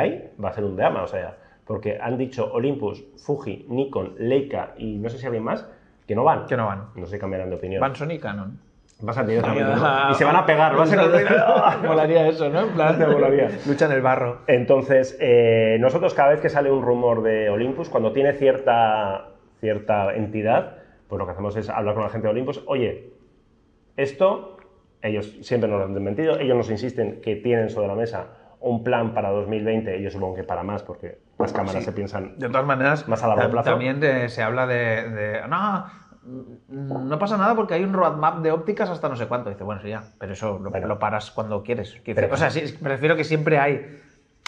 [0.42, 4.98] va a ser un Deama, o sea, porque han dicho Olympus, Fuji, Nikon, Leica y
[4.98, 5.66] no sé si alguien más,
[6.06, 6.46] que no van.
[6.46, 6.88] Que no van.
[6.94, 7.80] No sé, cambiarán de opinión.
[7.80, 8.58] Van Sony y Canon.
[9.00, 9.66] Vas a tener también.
[10.10, 10.98] Y se van a pegar, va a ser
[11.84, 12.60] Molaría eso, ¿no?
[12.60, 13.50] En plan, Te molaría.
[13.66, 14.42] Lucha en el barro.
[14.46, 19.30] Entonces, eh, nosotros cada vez que sale un rumor de Olympus, cuando tiene cierta,
[19.60, 20.76] cierta entidad,
[21.08, 23.10] pues lo que hacemos es hablar con la gente de Olympus, oye,
[23.96, 24.58] esto,
[25.02, 28.28] ellos siempre nos lo han desmentido, ellos nos insisten que tienen sobre la mesa
[28.66, 31.84] un plan para 2020, yo supongo que para más, porque las cámaras Sí.
[31.86, 33.70] se piensan De todas maneras, Más a largo plazo.
[33.70, 35.84] también de- se habla de, de, no,
[36.68, 39.50] mm, no pasa nada porque hay un roadmap de ópticas hasta no sé cuánto.
[39.50, 40.86] Dice, bueno, sí, ya, pero eso lo, Bueno.
[40.86, 42.00] lo paras cuando quieres.
[42.04, 44.00] Pero- o sea, sí, me refiero que siempre hay,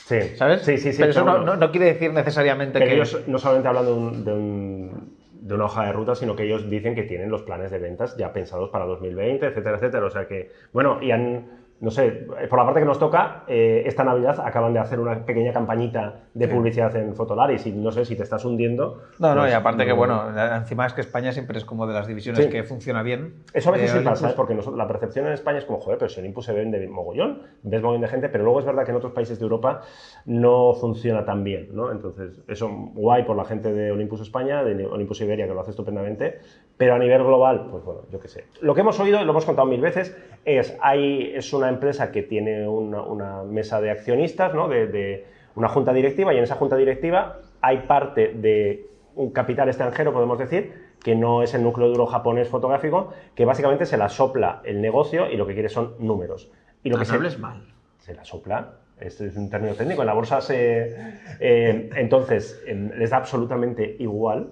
[0.05, 0.63] Sí, ¿sabes?
[0.63, 0.99] Sí, sí, sí.
[1.01, 1.47] Pero eso no, bueno.
[1.47, 2.95] no- no quiere decir necesariamente que...
[2.95, 6.45] ellos no solamente hablan de, un- de un- de una hoja de ruta, sino que
[6.45, 10.07] ellos dicen que tienen los planes de ventas ya pensados para 2020, etcétera, etcétera.
[10.07, 13.83] O sea que, bueno, y han, no sé, por la parte que nos toca, eh,
[13.85, 18.07] esta Navidad acaban de hacer una pequeña campañita de publicidad en Fotolaris y no sé
[18.07, 19.03] si te estás hundiendo.
[19.19, 20.23] No, no, pues, y aparte que, no- bueno,
[20.57, 22.51] encima es que España siempre es como de las divisiones Sí.
[22.51, 23.35] que funciona bien.
[23.53, 24.37] Eso a veces Eh, sí pasa, ¿sabes?
[24.37, 27.43] Porque nosotros- la percepción en España es como, joder, pero si Olympus se vende mogollón,
[27.63, 29.83] ves mogollón de gente, pero luego es verdad que en otros países de Europa
[30.25, 31.93] no funciona tan bien, ¿no?
[31.93, 35.71] Entonces, eso guay por la gente de Olympus España, de Olympus Iberia, que lo hace
[35.71, 36.39] estupendamente,
[36.77, 38.45] pero a nivel global, pues bueno, yo qué sé.
[38.61, 42.13] Lo que hemos oído, y lo hemos contado mil veces, es, hay, es una empresa
[42.13, 44.69] que tiene una, una mesa de accionistas, ¿no?
[44.69, 49.69] De, de una junta directiva, y en esa junta directiva hay parte de un capital
[49.69, 54.09] extranjero, podemos decir, que no es el núcleo duro japonés fotográfico, que básicamente se la
[54.11, 56.51] sopla el negocio y lo que quiere son números.
[56.83, 57.63] Y lo No que se, hables mal.
[57.99, 58.75] se la sopla.
[59.01, 60.03] Esto es un término técnico.
[60.03, 60.95] En la bolsa se.
[61.41, 64.51] eh, entonces, les da absolutamente igual.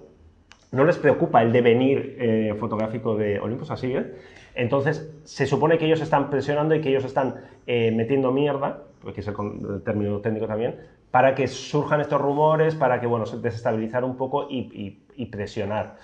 [0.75, 4.05] No les preocupa el devenir eh, fotográfico de Olympus, así es.
[4.53, 7.35] Entonces, se supone que ellos están presionando y que ellos están
[7.67, 9.35] eh, metiendo mierda, porque es el,
[9.83, 10.75] término técnico también,
[11.11, 15.95] para que surjan estos rumores, para que, bueno, se- desestabilizar un poco y presionar.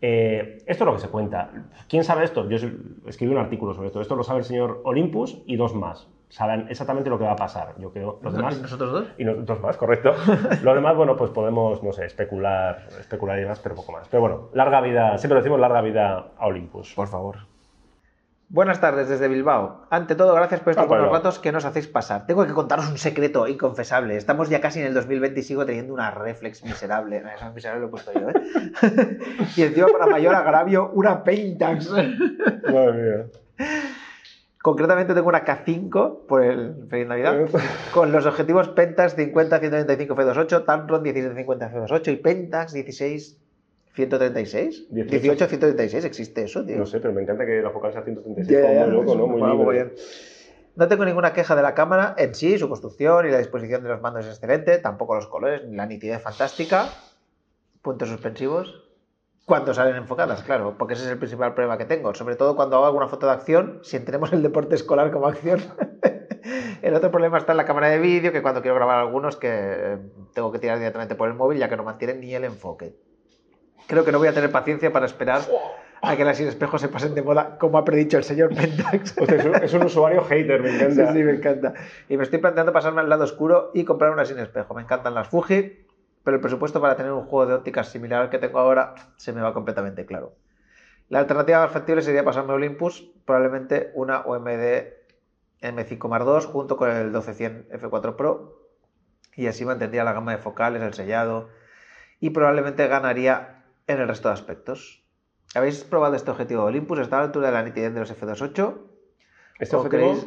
[0.00, 1.50] Eh, esto es lo que se cuenta.
[1.88, 2.48] ¿Quién sabe esto?
[2.48, 2.58] Yo
[3.06, 4.00] escribí un artículo sobre esto.
[4.00, 6.08] Esto lo sabe el señor Olympus y dos más.
[6.28, 7.74] Saben exactamente lo que va a pasar.
[7.78, 8.18] Yo creo.
[8.22, 8.58] Los demás.
[8.58, 9.06] ¿Y nosotros dos?
[9.16, 10.12] Y no- dos más, correcto.
[10.62, 14.08] Lo demás, bueno, pues podemos, no sé, especular, especular y demás, pero poco más.
[14.08, 16.92] Pero bueno, larga vida, siempre decimos larga vida a Olympus.
[16.94, 17.36] Por favor.
[18.48, 19.86] Buenas tardes desde Bilbao.
[19.90, 21.18] Ante todo, gracias por estos Ah, buenos bueno.
[21.18, 22.26] ratos que nos hacéis pasar.
[22.26, 24.16] Tengo que contaros un secreto inconfesable.
[24.16, 27.22] Estamos ya casi en el 2020 y sigo teniendo una reflex miserable.
[27.36, 29.18] Esa miserable lo he puesto yo, ¿eh?
[29.56, 31.90] y encima, para mayor agravio, una Pentax.
[31.90, 33.66] Madre mía.
[34.66, 37.48] Concretamente tengo una K5 por el Feliz Navidad.
[37.94, 43.40] con los objetivos Pentax 50 135 F28, Tamron 1750 F28 y Pentax 16
[43.94, 44.88] 136.
[44.90, 45.20] 18.
[45.20, 46.78] 18 136, existe eso, tío.
[46.78, 49.14] No sé, pero me encanta que la focal sea 136, Ya, como ya, muy loco,
[49.14, 49.26] ¿no?
[49.28, 49.92] Muy mogollón.
[50.74, 53.90] No tengo ninguna queja de la cámara en sí, su construcción y la disposición de
[53.90, 56.88] los mandos es excelente, tampoco los colores, ni la nitidez fantástica.
[57.82, 58.85] Puntos suspensivos.
[59.46, 62.12] Cuando salen enfocadas, claro, porque ese es el principal problema que tengo.
[62.14, 65.60] Sobre todo cuando hago alguna foto de acción, si tenemos el deporte escolar como acción.
[66.82, 69.48] el otro problema está en la cámara de vídeo, que cuando quiero grabar algunos que
[69.52, 69.98] eh,
[70.34, 72.96] tengo que tirar directamente por el móvil, ya que no mantienen ni el enfoque.
[73.86, 75.42] Creo que no voy a tener paciencia para esperar
[76.02, 79.16] a que las sin espejos se pasen de moda, como ha predicho el señor Pentax.
[79.16, 81.12] Hostia, es, un, es un usuario hater, me Sí, encanta.
[81.12, 81.74] sí, me encanta.
[82.08, 84.74] Y me estoy planteando pasarme al lado oscuro y comprar una sin espejo.
[84.74, 85.85] Me encantan las Fuji,
[86.26, 89.32] pero el presupuesto para tener un juego de ópticas similar al que tengo ahora se
[89.32, 90.34] me va completamente claro.
[91.08, 94.88] La alternativa más factible sería pasarme a Olympus, probablemente una OMD
[95.62, 98.58] M5 Mark II junto con el 1200 F4 Pro
[99.36, 101.48] y así mantendría la gama de focales, el sellado
[102.18, 105.04] y probablemente ganaría en el resto de aspectos.
[105.54, 106.98] ¿Habéis probado este objetivo de Olympus?
[106.98, 108.74] ¿Está a la altura de la nitidez de los F28?
[109.60, 110.10] Este ¿O objetivo...
[110.10, 110.26] creéis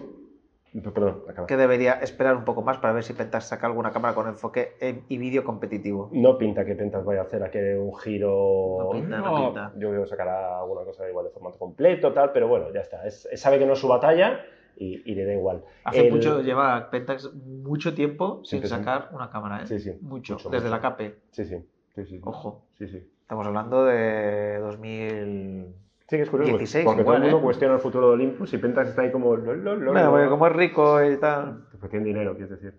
[0.94, 1.48] Perdón, acaba.
[1.48, 4.76] que debería esperar un poco más para ver si Pentax saca alguna cámara con enfoque
[4.80, 6.10] en- y vídeo competitivo.
[6.14, 8.78] No pinta que Pentas vaya a hacer aquí un giro.
[8.80, 9.72] No pinta, no pinta.
[9.78, 13.06] Yo creo que sacará alguna cosa igual de formato completo, tal, pero bueno, ya está.
[13.08, 14.42] Es- sabe que no es su batalla
[14.78, 15.64] y, y le da igual.
[15.86, 19.68] Hace El- mucho, lleva Pentax mucho tiempo sin sacar una cámara, ¿eh?
[19.68, 20.82] Sí, sí, Mucho, mucho, desde mucho.
[20.82, 20.98] la.
[21.32, 21.58] Sí, sí.
[21.96, 22.22] sí, sí, sí.
[22.24, 22.66] Ojo.
[22.78, 23.12] Sí, sí.
[23.22, 25.76] Estamos hablando de 2000...
[26.10, 26.58] Sí, que es curioso.
[26.58, 27.44] 16 porque todo igual, el mundo ¿eh?
[27.44, 29.36] cuestiona el futuro de Olympus y Pentas está ahí como.
[29.36, 31.66] lo, lo, lo, Bueno, porque como es rico y tal...
[31.80, 32.74] Pues tiene dinero, quieres decir.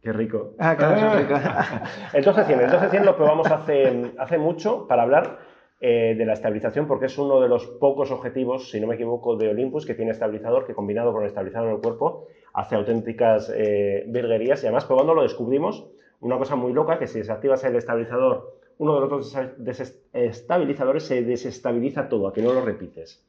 [0.00, 0.54] Qué rico.
[0.58, 1.34] Ah, claro, es rico.
[2.12, 5.38] El 1200, el 1200 lo probamos hace, hace mucho para hablar
[5.80, 9.36] eh, de la estabilización, porque es uno de los pocos objetivos, si no me equivoco,
[9.36, 13.52] de Olympus que tiene estabilizador, que combinado con el estabilizador en el cuerpo hace auténticas
[13.54, 14.62] eh, virguerías.
[14.62, 15.90] Y además, probando lo descubrimos
[16.20, 21.22] una cosa muy loca, que si desactivas el estabilizador, uno de los otros desestabilizadores se
[21.22, 23.24] desestabiliza todo, a que no lo repites.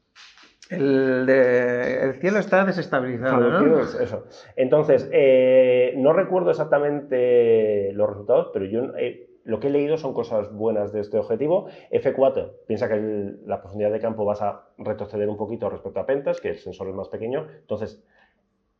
[0.70, 3.58] El, de- el cielo está desestabilizado, ¿no?
[3.80, 4.24] es eso.
[4.56, 10.12] Entonces, eh, no recuerdo exactamente los resultados, pero yo eh, lo que he leído son
[10.12, 11.68] cosas buenas de este objetivo.
[11.92, 16.06] F4, piensa que el- la profundidad de campo vas a retroceder un poquito respecto a
[16.06, 17.46] Pentas, que el sensor es más pequeño.
[17.60, 18.02] Entonces,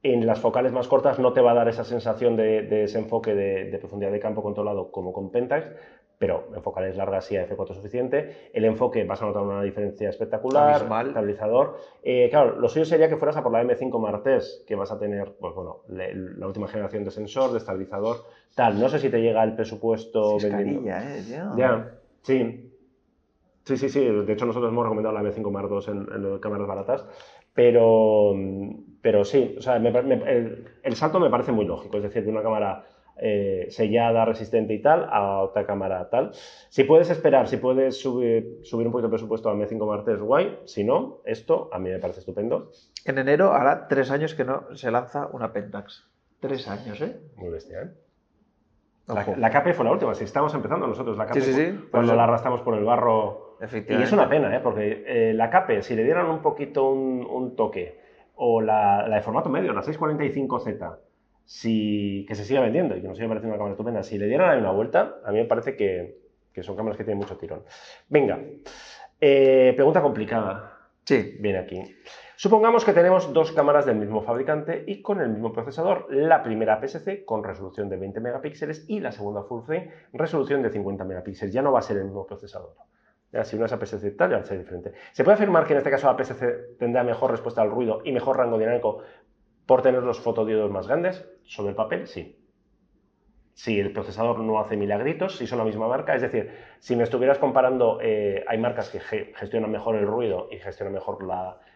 [0.02, 3.34] en las focales más cortas no te va a dar esa sensación de, de desenfoque
[3.34, 5.70] de, de profundidad de campo controlado como con Pentax,
[6.18, 8.50] pero en focales largas sí a F4 es suficiente.
[8.52, 11.08] El enfoque vas a notar una diferencia espectacular, Abismal.
[11.08, 11.76] estabilizador.
[12.02, 14.98] Eh, claro, lo suyo sería que fueras a por la M5 Martes, que vas a
[14.98, 18.16] tener, pues bueno, le- la última generación de sensor, de estabilizador,
[18.54, 18.80] tal.
[18.80, 20.80] No sé si te llega el presupuesto Es vendiendo.
[20.90, 21.22] ¿eh?
[21.56, 21.90] Ya,
[22.22, 22.72] sí.
[23.64, 24.00] Sí, sí, sí.
[24.08, 27.04] De hecho, nosotros hemos recomendado la M5 Mark II en, en cámaras baratas.
[27.52, 28.32] Pero,
[29.02, 31.96] pero sí, o sea, me me- el, el salto me parece muy lógico.
[31.96, 32.84] Es decir, de una cámara
[33.18, 36.32] eh, sellada, resistente y tal, a otra cámara tal.
[36.68, 40.16] Si puedes esperar, si puedes subir, subir un poquito el presupuesto a M5 Mark III,
[40.16, 40.58] guay.
[40.64, 42.70] Si no, esto a mí me parece estupendo.
[43.04, 46.08] En enero hará tres años que no se lanza una Pentax.
[46.40, 47.16] Tres años, ¿eh?
[47.36, 47.90] Muy bestia, ¿eh?
[49.08, 51.72] La, la KP fue la última, si estamos empezando nosotros, la KP Sí, sí, sí,
[51.72, 53.56] por cuando la arrastramos por el barro.
[53.88, 54.60] Y es una pena, ¿eh?
[54.60, 57.98] porque eh, la CAPE, si le dieran un poquito un, un toque,
[58.34, 60.96] o la, la de formato medio, la 645Z,
[61.47, 64.26] si, que se siga vendiendo y que nos siga pareciendo una cámara estupenda, si le
[64.26, 66.18] dieran una vuelta, a mí me parece que,
[66.53, 67.64] que son cámaras que tienen mucho tirón.
[68.09, 68.38] Venga,
[69.20, 70.76] eh, pregunta complicada
[71.07, 71.36] Sí.
[71.38, 71.80] viene aquí.
[72.34, 76.09] Supongamos que tenemos dos cámaras del mismo fabricante y con el mismo procesador.
[76.11, 80.70] La primera APS-C con resolución de 20 megapíxeles y la segunda Full Frame resolución de
[80.70, 81.55] 50 megapíxeles.
[81.55, 82.74] Ya no va a ser el mismo procesador.
[83.32, 84.92] Ya, si una es APS-C tal, ya va a ser diferente.
[85.12, 88.36] ¿Se puede afirmar que en este caso APS-C tendrá mejor respuesta al ruido y mejor
[88.36, 89.03] rango dinámico
[89.66, 91.28] por tener los fotodiodos más grandes?
[91.44, 92.36] Sobre el papel, sí
[93.56, 96.14] si el procesador no hace milagritos, si son la misma marca.
[96.14, 100.58] Es decir, si me estuvieras comparando, eh, hay marcas que gestionan mejor el ruido y
[100.58, 101.16] gestionan mejor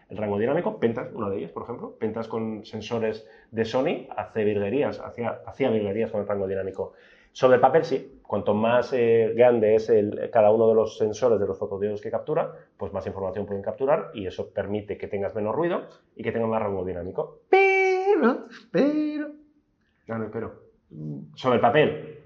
[0.07, 0.79] el rango dinámico.
[0.79, 1.97] Pentas, una de ellas, por ejemplo.
[1.97, 6.93] Pentas con sensores de Sony hace virguerías, hacía, virguerías con el rango dinámico.
[7.31, 8.19] Sobre el papel, sí.
[8.21, 9.91] Cuanto más eh, grande es
[10.31, 14.11] cada uno de los sensores de los fotodiodos que captura, pues más información pueden capturar
[14.13, 15.81] y eso permite que tengas menos ruido
[16.15, 17.39] y que tengas más rango dinámico.
[18.21, 19.27] Pero, pero...
[20.07, 20.71] No, no, pero
[21.35, 22.19] sobre el papel.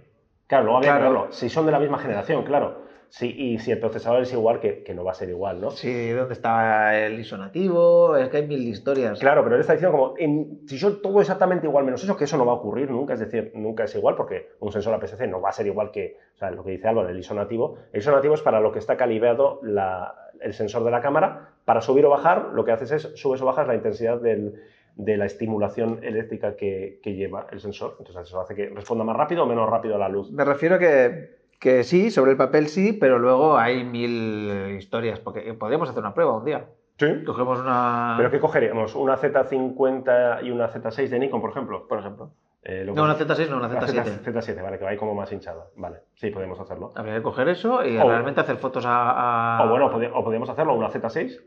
[0.48, 1.28] Claro, luego había que verlo.
[1.32, 2.86] Si son de la misma generación, claro.
[3.10, 5.72] Sí, y si el procesador es igual, que, que, no va a ser igual, ¿no?
[5.72, 8.18] Sí, ¿dónde está el ISO nativo?
[8.18, 9.20] Es que hay mil historias.
[9.20, 12.26] Claro, pero él está diciendo como, en, si yo todo exactamente igual menos eso, que
[12.26, 15.28] eso no va a ocurrir nunca, es decir, nunca es igual, porque un sensor APS-C
[15.28, 17.78] no va a ser igual que, o sea, lo que dice Álvaro, el ISO nativo.
[17.93, 21.52] El ISO nativo es para lo que está calibrado la, el sensor de la cámara.
[21.64, 24.62] Para subir o bajar, lo que haces es, subes o bajas la intensidad del,
[24.96, 27.96] de la estimulación eléctrica que, lleva el sensor.
[28.00, 30.32] Entonces eso hace que responda más rápido o menos rápido a la luz.
[30.32, 35.54] Me refiero que, que sí, sobre el papel sí, pero luego hay mil historias, porque
[35.54, 36.66] podríamos hacer una prueba un día.
[36.98, 37.24] Sí.
[37.26, 38.16] Cogemos una...
[38.18, 38.96] ¿Pero qué cogeríamos?
[38.96, 41.88] ¿Una Z50 y una Z6 de Nikon, por ejemplo?
[41.88, 42.32] Por ejemplo.
[42.64, 44.24] Eh, no, una Z6, no, una Z7.
[44.24, 45.68] Z7, vale, que va ahí como más hinchada.
[45.76, 46.93] Vale, sí, podemos hacerlo.
[46.96, 50.89] Habría que coger eso y realmente hacer fotos a, O bueno, o podríamos hacerlo una
[50.89, 51.41] Z6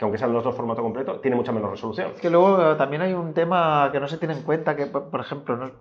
[0.00, 2.12] que aunque sean los dos formato completo, tiene mucha menos resolución.
[2.14, 4.86] Es que luego eh, también hay un tema que no se tiene en cuenta, que
[4.86, 5.72] por ejemplo,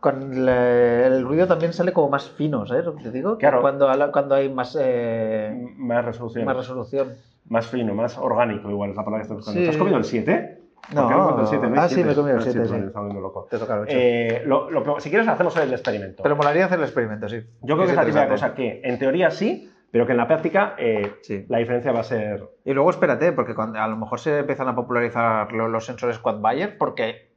[0.00, 3.36] con el ruido también sale como más fino, ¿sabes lo te digo?
[3.36, 3.60] Claro.
[3.60, 6.46] Cuando, cuando hay más, eh, más resolución.
[6.46, 7.12] Más resolución.
[7.50, 9.60] Más fino, más orgánico, igual es la palabra que estás buscando.
[9.60, 10.62] ¿Te has comido el 7?
[10.94, 11.80] No, el 7, ¿no?
[11.82, 12.60] Ah, sí, me he comido el 7.
[12.60, 13.86] Te toca el 8.
[13.90, 16.22] Eh, lo, si quieres, hacemos el experimento.
[16.22, 17.42] Pero molaría hacer el experimento, sí.
[17.60, 20.28] Yo creo que es la típica cosa que, en teoría, sí, pero que en la
[20.28, 21.16] práctica eh,
[21.48, 22.48] la diferencia va a ser...
[22.64, 26.40] Y luego espérate, porque cuando, a lo mejor se empiezan a popularizar los, sensores Quad
[26.40, 27.30] Bayer, porque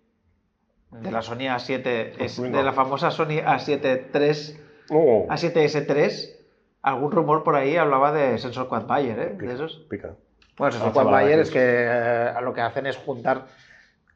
[0.92, 6.36] de la Sony A7, es, de la famosa Sony A7 III, A7S3,
[6.84, 9.36] algún rumor por ahí hablaba de sensor Quad Bayer, ¿eh?
[9.36, 9.86] de esos.
[9.90, 10.16] Pica.
[10.58, 13.48] Bueno, sensor Quad Bayer es que eh, lo que hacen es juntar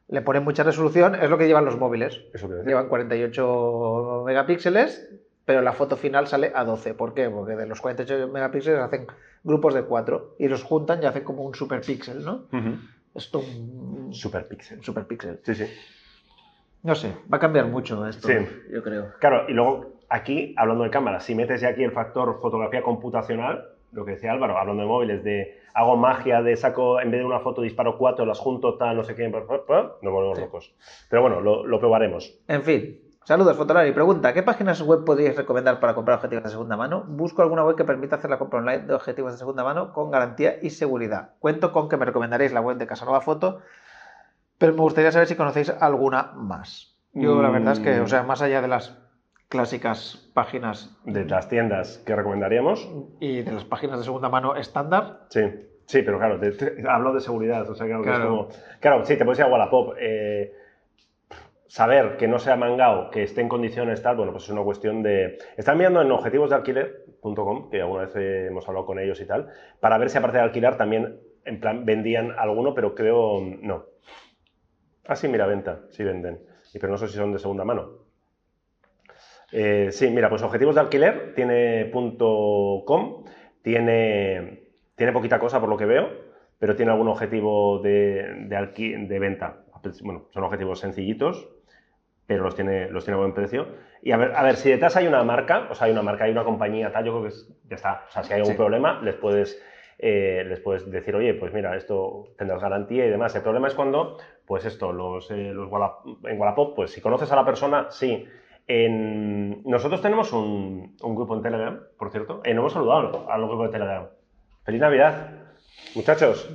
[0.08, 2.22] le ponen mucha resolución, es lo que llevan los móviles.
[2.32, 5.06] Eso llevan 48 megapíxeles
[5.48, 6.92] pero la foto final sale a 12.
[6.92, 7.30] ¿Por qué?
[7.30, 9.06] Porque de los 48 megapíxeles hacen
[9.42, 12.42] grupos de 4 y los juntan y hacen como un superpíxel, ¿no?
[13.14, 14.84] Esto un superpíxel.
[14.84, 15.40] Superpíxel.
[15.42, 15.64] Sí, sí.
[16.82, 18.28] No sé, va a cambiar mucho esto,
[18.70, 19.14] yo creo.
[19.20, 23.70] Claro, y luego aquí, hablando de cámara, si metes ya aquí el factor fotografía computacional,
[23.92, 27.24] lo que decía Álvaro, hablando de móviles, de hago magia, de saco, en vez de
[27.24, 30.74] una foto disparo cuatro, las junto tal, no sé qué, nos volvemos locos.
[31.08, 32.38] Pero bueno, lo, lo probaremos.
[32.48, 33.92] En fin, Saludos, Fotolari.
[33.92, 37.04] Pregunta, ¿qué páginas web podríais recomendar para comprar objetivos de segunda mano?
[37.06, 40.10] Busco alguna web que permita hacer la compra online de objetivos de segunda mano con
[40.10, 41.32] garantía y seguridad.
[41.38, 43.60] Cuento con que me recomendaréis la web de Casanova Foto,
[44.56, 46.96] pero me gustaría saber si conocéis alguna más.
[47.12, 48.96] Yo la verdad es que, o sea, más allá de las
[49.50, 50.96] clásicas páginas...
[51.04, 52.88] De las tiendas que recomendaríamos.
[53.20, 55.26] Y de las páginas de segunda mano estándar.
[55.28, 55.42] Sí.
[55.84, 56.40] Sí, pero claro,
[56.88, 58.48] hablo de seguridad, o sea, claro, es como...
[58.80, 60.54] Claro, sí, te puedes ir a Wallapop, eh,
[61.68, 65.02] saber que no sea mangao, que esté en condiciones tal, bueno, pues es una cuestión
[65.02, 65.38] de...
[65.56, 69.48] Están mirando en objetivosdealquiler.com, que alguna vez hemos hablado con ellos y tal,
[69.78, 73.84] para ver si aparte de alquilar también, en plan, vendían alguno, pero creo no.
[75.06, 76.40] Ah, sí, mira, venta, sí venden.
[76.72, 78.08] Pero no sé si son de segunda mano.
[79.52, 83.24] Eh, sí, mira, pues objetivos de alquiler tiene .com,
[83.62, 86.10] tiene, tiene poquita cosa por lo que veo,
[86.58, 89.64] pero tiene algún objetivo de, de venta.
[90.02, 91.48] Bueno, son objetivos sencillitos,
[92.28, 93.68] pero los tiene, los tiene a buen precio.
[94.02, 96.24] Y a ver, a ver, si detrás hay una marca, o sea, hay una marca,
[96.24, 97.36] hay una compañía, tal, yo creo que
[97.70, 98.04] ya está.
[98.06, 99.58] O sea, si hay algún problema, les puedes,
[99.98, 103.34] eh, les puedes decir, oye, pues mira, esto tendrás garantía y demás.
[103.34, 105.70] El problema es cuando, pues esto, los, eh, los
[106.24, 108.26] en Wallapop, pues si conoces a la persona, sí.
[108.66, 109.62] En...
[109.64, 113.48] Nosotros tenemos un, un, grupo en Telegram, por cierto, y no hemos saludado a los
[113.48, 114.06] grupos de Telegram.
[114.64, 115.30] ¡Feliz Navidad!
[115.94, 116.46] Muchachos,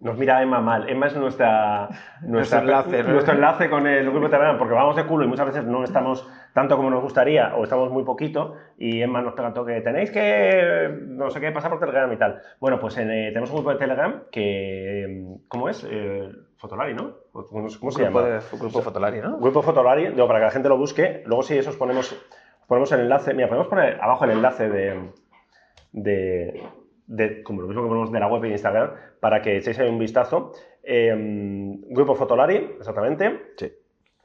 [0.00, 0.88] nos mira Emma mal.
[0.88, 1.88] Emma es nuestra,
[2.22, 5.46] nuestro, enlace, nuestro enlace con el grupo de Telegram, porque vamos de culo y muchas
[5.46, 9.52] veces no estamos tanto como nos gustaría o estamos muy poquito y Emma nos pega
[9.52, 12.40] que tenéis que, no sé qué, pasar por Telegram y tal.
[12.60, 15.86] Bueno, pues eh, tenemos un grupo de Telegram que, ¿cómo es?
[15.88, 17.16] Eh, Fotolari, ¿no?
[17.32, 18.22] ¿Cómo, se llama?
[18.22, 19.38] De, grupo Fotolari, ¿no?
[19.38, 21.22] Grupo Fotolari, digo, para que la gente lo busque.
[21.26, 22.16] Luego si eso os ponemos,
[22.66, 25.10] ponemos el enlace, mira, podemos poner abajo el enlace de,
[25.92, 26.62] de
[27.08, 29.78] de, como lo mismo que ponemos de la web y de Instagram, para que echéis
[29.80, 30.52] ahí un vistazo.
[30.82, 31.14] Eh,
[31.88, 33.52] Grupo Fotolari, exactamente.
[33.56, 33.72] Sí.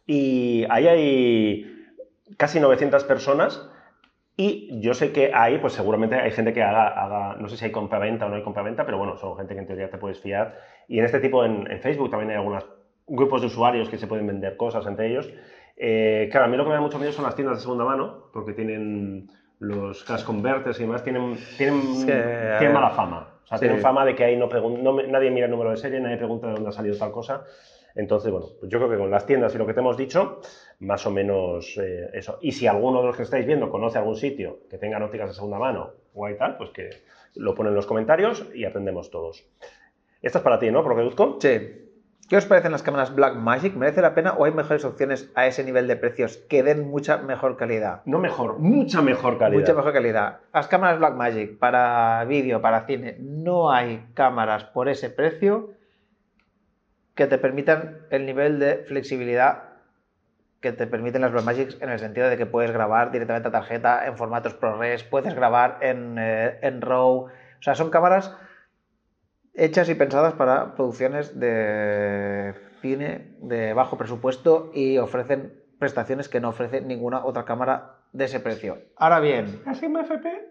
[0.06, 1.94] Y ahí hay
[2.38, 3.70] casi 900 personas.
[4.36, 7.66] Y yo sé que ahí, pues seguramente hay gente que haga, haga no sé si
[7.66, 10.20] hay compraventa o no hay compraventa, pero bueno, son gente que en teoría te puedes
[10.20, 10.58] fiar.
[10.88, 12.66] Y en este tipo, en, en Facebook también hay algunos
[13.08, 15.32] grupos de usuarios que se pueden vender cosas entre ellos.
[15.78, 17.86] Eh, claro, a mí lo que me da mucho miedo son las tiendas de segunda
[17.86, 19.30] mano, porque tienen
[19.64, 23.30] los cash converters y demás, tienen, tienen, tienen mala fama.
[23.44, 23.66] O sea, sí.
[23.66, 26.48] tienen fama de que ahí no no nadie mira el número de serie, nadie pregunta
[26.48, 27.44] de dónde ha salido tal cosa.
[27.96, 30.42] Entonces, bueno, pues yo creo que con las tiendas y lo que te hemos dicho,
[30.80, 32.40] más o menos eh, eso.
[32.42, 35.36] Y si alguno de los que estáis viendo conoce algún sitio que tenga ópticas de
[35.36, 36.90] segunda mano o hay tal, pues que
[37.36, 39.46] lo pone en los comentarios y aprendemos todos.
[40.22, 40.84] Esta es para ti, ¿no?
[40.84, 41.38] Deduzco.
[41.40, 41.83] Sí.
[42.30, 43.76] ¿Qué os parecen las cámaras Blackmagic?
[43.76, 47.18] ¿Merece la pena o hay mejores opciones a ese nivel de precios que den mucha
[47.18, 48.02] mejor calidad?
[48.06, 49.60] No mejor, mucha mejor calidad.
[49.60, 50.40] Mucha mejor calidad.
[50.54, 55.72] Las cámaras Blackmagic para vídeo, para cine, no hay cámaras por ese precio
[57.14, 59.64] que te permitan el nivel de flexibilidad
[60.62, 64.08] que te permiten las Blackmagic en el sentido de que puedes grabar directamente a tarjeta
[64.08, 67.26] en formatos ProRes, puedes grabar en, eh, en RAW.
[67.26, 68.34] O sea, son cámaras
[69.54, 76.50] hechas y pensadas para producciones de cine de bajo presupuesto y ofrecen prestaciones que no
[76.50, 78.78] ofrece ninguna otra cámara de ese precio.
[78.96, 80.50] Ahora bien, ¿La Sigma FP?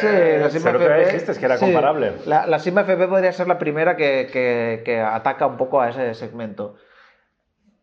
[0.00, 1.64] Sí, la Eh, Sigma pero que FP, dijiste que era sí.
[1.64, 2.12] comparable.
[2.26, 5.90] La, la Sigma FP podría ser la primera que, que- que ataca un poco a
[5.90, 6.76] ese segmento.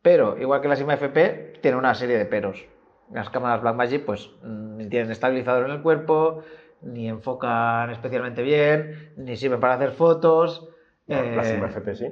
[0.02, 2.66] Pero, igual que la Sigma FP, tiene una serie de peros.
[3.12, 6.42] Las cámaras Blackmagic, pues, mm, ni tienen estabilizador en el cuerpo,
[6.84, 10.68] ni enfocan especialmente bien, ni sirven para hacer fotos.
[11.08, 12.12] No, la eh, sí.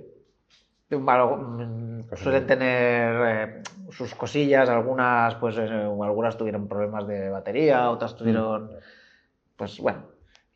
[0.91, 8.15] Mm, suelen tener eh, sus cosillas, algunas pues eh, algunas tuvieron problemas de batería, otras
[8.15, 8.72] tuvieron
[9.55, 10.03] pues bueno,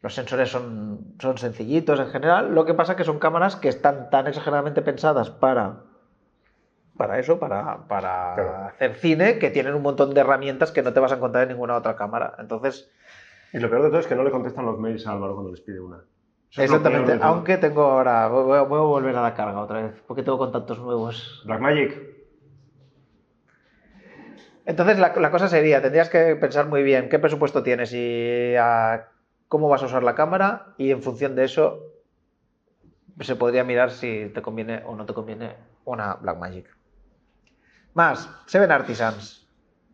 [0.01, 4.09] los sensores son, son sencillitos en general, lo que pasa que son cámaras que están
[4.09, 5.81] tan exageradamente pensadas para
[6.97, 8.65] para eso, para, para Claro.
[8.67, 11.49] hacer cine, que tienen un montón de herramientas que no te vas a encontrar en
[11.49, 12.35] ninguna otra cámara.
[12.37, 12.89] Entonces,
[13.53, 15.51] Y lo peor de todo es que no le contestan los mails a Álvaro cuando
[15.51, 16.03] les pide una.
[16.51, 20.03] Eso exactamente, aunque tengo ahora, voy a, voy a volver a la carga otra vez,
[20.07, 21.43] porque tengo contactos nuevos.
[21.45, 22.13] Blackmagic.
[24.65, 29.09] Entonces la, la cosa sería, tendrías que pensar muy bien qué presupuesto tienes y a
[29.47, 31.79] cómo vas a usar la cámara y en función de eso
[33.19, 36.67] se podría mirar si te conviene o no te conviene una Blackmagic.
[37.93, 39.42] Más, Seven Artisans.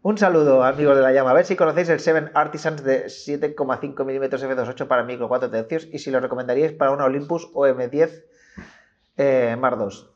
[0.02, 1.32] Un saludo amigos de la llama.
[1.32, 5.90] A ver si conocéis el Seven Artisans de 7,5 mm f2.8 para micro 4 tercios
[5.92, 8.24] y si lo recomendaríais para una Olympus OM10
[9.18, 10.08] eh, Mark II.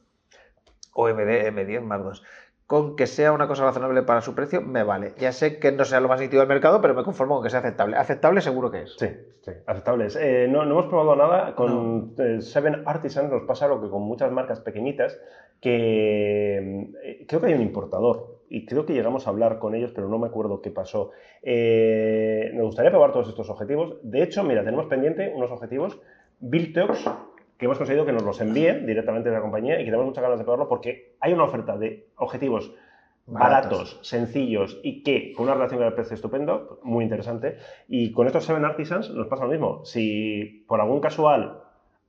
[0.94, 2.22] OMD M10 Mark II.
[2.66, 5.16] Con que sea una cosa razonable para su precio, me vale.
[5.18, 7.50] Ya sé que no sea lo más nítido del mercado, pero me conformo con que
[7.50, 7.98] sea aceptable.
[7.98, 8.96] Aceptable seguro que es.
[8.98, 9.10] Sí,
[9.42, 10.16] sí, aceptables.
[10.16, 11.56] Eh, no, no hemos probado nada.
[11.56, 15.20] Con eh, Seven Artisans nos pasa lo que con muchas marcas pequeñitas,
[15.60, 19.92] que eh, creo que hay un importador y creo que llegamos a hablar con ellos,
[19.94, 21.12] pero no me acuerdo qué pasó.
[21.42, 23.98] Eh, me gustaría probar todos estos objetivos.
[24.04, 26.00] De hecho, mira, tenemos pendiente unos objetivos
[26.40, 27.10] Biltox
[27.58, 30.24] que hemos conseguido que nos los envíe directamente de la compañía y que tenemos muchas
[30.24, 32.74] ganas de probarlo porque hay una oferta de objetivos
[33.26, 33.72] Baratos.
[33.72, 37.58] baratos, sencillos y que con una relación con el precio estupendo, muy interesante.
[37.88, 39.86] Y con estos Seven Artisans nos pasa lo mismo.
[39.86, 41.63] Si por algún casual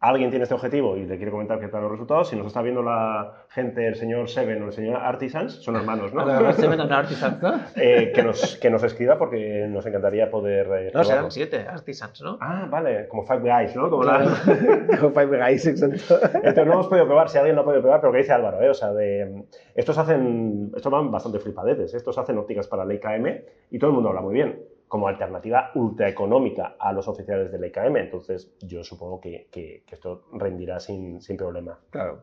[0.08, 2.62] alguien tiene este objetivo y le quiere comentar qué tal los resultados, si nos está
[2.62, 6.24] viendo la gente, el señor Seven o el señor Artisans, son hermanos, ¿no?
[6.52, 7.60] Seven Artisans, ¿no?
[7.76, 10.68] Eh, que, nos, que nos escriba porque nos encantaría poder...
[10.88, 12.38] eh, No, serán siete Artisans, ¿no?
[12.40, 13.90] Ah, vale, como Five Guys, ¿no?
[13.90, 14.24] Como Claro.
[14.88, 16.18] la- Con Five Guys, exacto.
[16.34, 18.62] entonces no hemos podido probar, si alguien no ha podido probar, pero que dice Álvaro,
[18.62, 18.70] ¿eh?
[18.70, 19.44] O sea, de,
[19.74, 23.94] estos hacen, estos van bastante flipadetes, estos hacen ópticas para Leica M y todo el
[23.94, 24.60] mundo habla muy bien,
[24.94, 29.82] como alternativa ultra económica a los oficiales de Leica M, entonces yo supongo que, que-
[29.84, 31.80] que esto rendirá sin, sin problema.
[31.90, 32.20] Claro.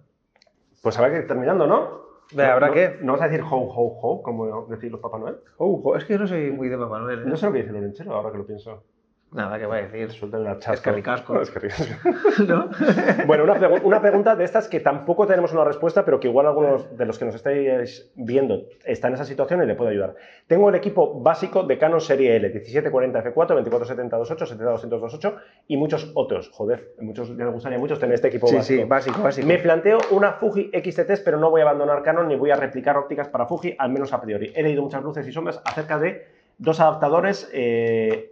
[0.82, 2.00] Pues habrá que ir terminando, ¿no?
[2.34, 2.98] Ve, ¿habrá no, qué?
[3.02, 5.36] ¿No vas a decir ho, ho, ho, como decir los Papá Noel?
[5.58, 7.20] Ojo, es que yo no soy muy de Papá Noel.
[7.20, 7.26] ¿eh?
[7.26, 8.84] No sé lo que dice Lorenchero, ahora que lo pienso.
[9.34, 10.12] Nada que va a decir.
[10.12, 10.74] Suelta una chasca.
[10.74, 11.42] Escarricasco.
[11.42, 12.10] Escarricasco.
[12.48, 12.70] ¿No?
[13.28, 16.48] Bueno, una, pregu- una pregunta de estas que tampoco tenemos una respuesta, pero que igual
[16.48, 20.16] algunos de los que nos estáis viendo están en esa situación y le puedo ayudar.
[20.48, 25.36] Tengo el equipo básico de Canon Serie L, 1740 f4, 2470-28, 70-200-28
[25.68, 26.50] y muchos otros.
[26.54, 28.82] Joder, muchos, les gustaría muchos tener este equipo Sí, básico.
[28.84, 29.48] sí, básico, básico.
[29.48, 32.98] Me planteo una Fuji XT3, pero no voy a abandonar Canon ni voy a replicar
[32.98, 34.52] ópticas para Fuji, al menos a priori.
[34.56, 38.30] He leído muchas luces y sombras acerca de dos adaptadores eh,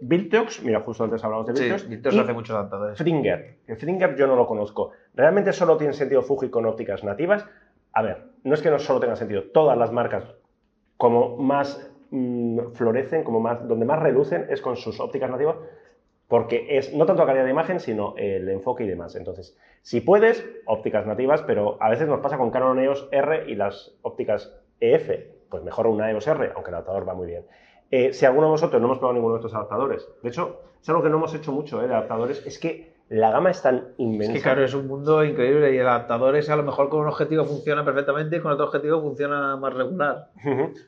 [0.62, 2.96] mira, justo antes hablamos de Sí, Biltox, Víctor y hace muchos adaptadores.
[2.96, 3.56] Fringer.
[3.76, 4.92] Fringer yo no lo conozco.
[5.14, 7.44] ¿Realmente solo tiene sentido Fuji con ópticas nativas?
[7.92, 9.42] A ver, no es que no solo tenga sentido.
[9.52, 10.24] Todas las marcas
[10.96, 15.56] como más mm, florecen, como más, donde más relucen es con sus ópticas nativas,
[16.28, 19.16] porque es no tanto la calidad de imagen, sino el enfoque y demás.
[19.16, 23.56] Entonces, si puedes, ópticas nativas, pero a veces nos pasa con Canon EOS R y
[23.56, 25.10] las ópticas EF,
[25.48, 27.44] pues mejor una EOS R, aunque el adaptador va muy bien.
[27.90, 30.88] Eh, si alguno de vosotros no hemos probado ninguno de estos adaptadores, de hecho, es
[30.88, 33.74] algo que no hemos hecho mucho eh, de adaptadores, es que la gama es tan
[33.76, 34.32] Es inmensa.
[34.32, 37.08] que claro, es un mundo increíble y el adaptador ese a lo mejor con un
[37.08, 40.28] objetivo funciona perfectamente y con otro objetivo funciona más regular.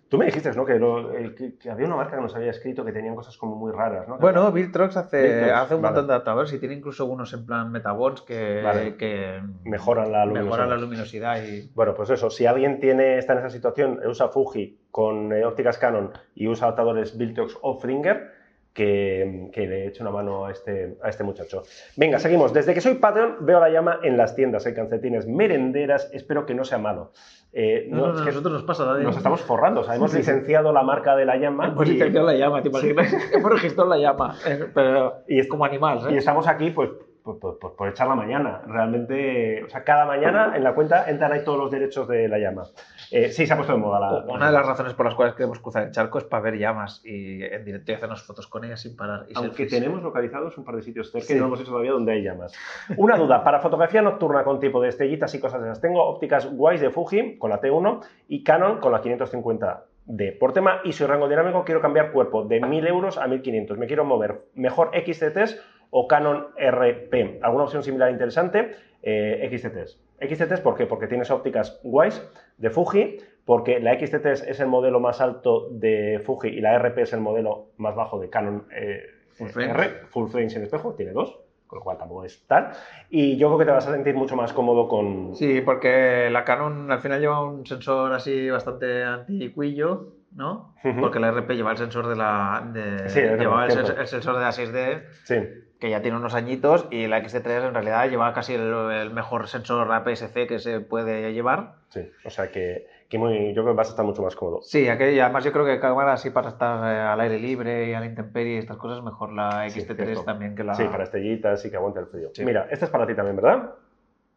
[0.09, 0.64] Tú me dijiste, ¿no?
[0.64, 3.37] Que, lo- el- que- que había una marca que nos había escrito que tenían cosas
[3.37, 4.18] como muy raras, ¿no?
[4.18, 5.95] Bueno, Viltrox hace, Viltrox, hace un vale.
[5.95, 8.97] montón de adaptadores y tiene incluso unos en plan Metabonds que, Vale.
[8.97, 10.45] que Mejoran la luminosidad.
[10.45, 14.29] mejoran la luminosidad y Bueno, pues eso, si alguien tiene, está en esa situación, usa
[14.29, 18.31] Fuji con eh, ópticas Canon y usa adaptadores Viltrox o Fringer,
[18.73, 21.62] que, que le eche una mano a este, a este muchacho.
[21.97, 22.53] Venga, seguimos.
[22.53, 26.55] Desde que soy Patreon veo la llama en las tiendas, hay calcetines merenderas, espero que
[26.55, 27.12] no sea malo.
[27.53, 29.05] Eh, No, no, no, es que a nosotros nos pasa, Dani.
[29.05, 30.31] nos estamos forrando, o sea, hemos Sí, sí, sí.
[30.31, 33.12] licenciado la marca de la llama Hemos y- licenciado la llama, ¿te imaginas?
[33.35, 34.35] Hemos registrado la llama,
[34.75, 36.18] pero Y es- como animal, Y ¿eh?
[36.18, 36.89] estamos aquí, pues,
[37.23, 38.62] pues, pues, pues, por echar la mañana.
[38.66, 42.39] Realmente, o sea, cada mañana en la cuenta entran ahí todos los derechos de la
[42.39, 42.64] llama.
[43.11, 44.25] Eh, sí, se ha puesto de moda la.
[44.33, 47.01] Una de las razones por las cuales queremos cruzar el charco es para ver llamas
[47.05, 49.27] y en directo y hacernos fotos con ellas sin parar.
[49.29, 49.70] Y Aunque selfies.
[49.81, 51.35] tenemos localizados un par de sitios cerca Sí.
[51.35, 52.53] y no hemos hecho todavía donde hay llamas.
[52.97, 56.49] Una duda, para fotografía nocturna con tipo de estrellitas y cosas de esas, tengo ópticas
[56.53, 60.39] Wise de Fuji con la T1 y Canon con la 550D.
[60.39, 63.79] Por tema ISO y rango dinámico quiero cambiar cuerpo de 1000 euros a 1500.
[63.79, 65.61] Me quiero mover mejor XTTs
[65.95, 67.38] o Canon RP.
[67.43, 68.74] ¿Alguna opción similar interesante?
[69.03, 70.01] Eh, XTTs.
[70.20, 70.86] XTTs, ¿por qué?
[70.86, 72.22] Porque tienes ópticas Wise
[72.57, 76.99] de Fuji, porque la XTT es el modelo más alto de Fuji y la RP
[77.03, 79.70] es el modelo más bajo de Canon eh, Full frame.
[79.70, 82.70] R, full frame sin espejo, tiene dos, con lo cual tampoco es tal.
[83.11, 85.34] Y yo creo que te vas a sentir mucho más cómodo con...
[85.34, 90.74] Sí, porque la Canon al final lleva un sensor así bastante anticuillo, ¿no?
[91.01, 92.70] Porque la RP lleva el sensor de la.
[92.72, 95.36] De, Sí, es llevaba el, el sensor de la 6D, Sí,
[95.83, 99.49] que ya tiene unos añitos, y la XT3 en realidad lleva casi el, el mejor
[99.49, 101.74] sensor APS-C que se puede llevar.
[101.89, 102.09] sí.
[102.24, 104.61] O sea que, que muy, yo creo que vas a estar mucho más cómodo.
[104.62, 107.95] Sí, y además yo creo que cámara así para estar eh, al aire libre y
[107.95, 110.22] a la intemperie y estas cosas, mejor la Sí, XT3 cierto.
[110.22, 110.74] también que la.
[110.74, 112.30] Sí, para estrellitas y que aguante el frío.
[112.33, 112.45] Sí.
[112.45, 113.70] Mira, esta es para ti también, ¿verdad?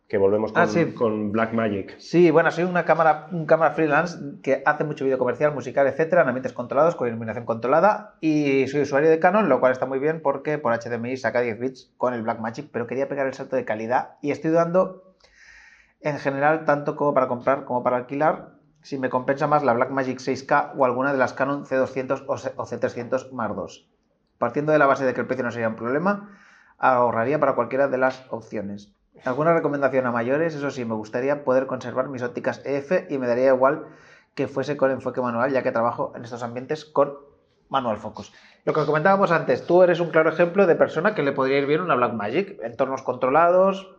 [0.07, 0.93] Que volvemos con, Ah, sí.
[0.93, 1.97] con Blackmagic.
[1.97, 6.21] Sí, bueno, soy una cámara, un cámara freelance que hace mucho vídeo comercial, musical, etcétera,
[6.21, 8.15] en ambientes controlados, con iluminación controlada.
[8.21, 11.57] Y soy usuario de Canon, lo cual está muy bien porque por HDMI saca 10
[11.57, 15.15] bits con el Blackmagic, pero quería pegar el salto de calidad y estoy dudando
[16.01, 18.49] en general, tanto como para comprar como para alquilar,
[18.83, 22.53] si me compensa más la Blackmagic 6K o alguna de las Canon C200 o C-
[22.57, 23.87] o C300 Mark II.
[24.37, 26.37] Partiendo de la base de que el precio no sería un problema,
[26.77, 28.91] ahorraría para cualquiera de las opciones.
[29.23, 30.55] ¿Alguna recomendación a mayores?
[30.55, 33.85] Eso sí, me gustaría poder conservar mis ópticas EF y me daría igual
[34.35, 37.13] que fuese con enfoque manual, ya que trabajo en estos ambientes con
[37.69, 38.33] manual focus.
[38.65, 41.65] Lo que comentábamos antes, tú eres un claro ejemplo de persona que le podría ir
[41.65, 43.95] bien una Blackmagic, entornos controlados.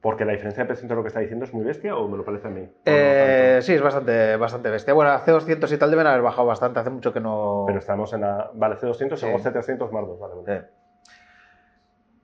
[0.00, 2.16] Porque la diferencia de precio entre lo que está diciendo es muy bestia o me
[2.16, 2.60] lo parece a mí.
[2.60, 4.94] O no Eh, sí, es bastante, bastante bestia.
[4.94, 7.64] Bueno, a C200 y tal deben haber bajado bastante, hace mucho que no...
[7.66, 8.50] Pero estamos en la.
[8.54, 9.26] Vale, C200 Sí.
[9.26, 10.20] o C300 más dos.
[10.20, 10.54] Vale, vale.
[10.58, 10.64] Eh.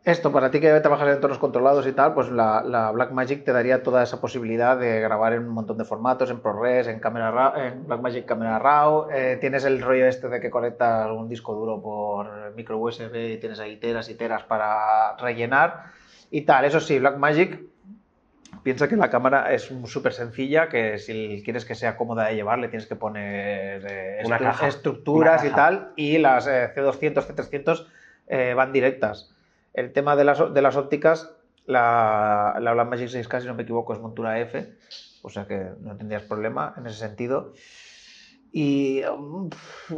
[0.05, 3.53] Esto, para ti que trabajas en entornos controlados y tal, pues la, la Blackmagic te
[3.55, 7.57] daría toda esa posibilidad de grabar en un montón de formatos, en ProRes, en, RAW,
[7.57, 9.09] en Blackmagic Camera RAW.
[9.11, 13.37] eh, tienes el rollo este de que conectas un disco duro por micro USB y
[13.39, 15.85] tienes ahí teras y teras para rellenar
[16.31, 16.67] y tal.
[16.67, 17.63] Eso sí, Blackmagic
[18.63, 22.59] piensa que la cámara es súper sencilla, que si quieres que sea cómoda de llevar,
[22.59, 24.69] le tienes que poner eh, Una estru- caja.
[24.69, 25.63] estructuras Una y caja.
[25.63, 27.87] tal, y las eh, C200, C300
[28.27, 29.31] eh, van directas.
[29.75, 31.35] El tema de las, de las ópticas,
[31.67, 34.73] la, la Blackmagic 6K, si no me equivoco, es montura F,
[35.23, 37.53] o sea que no tendrías problema en ese sentido.
[38.53, 39.49] Y mm,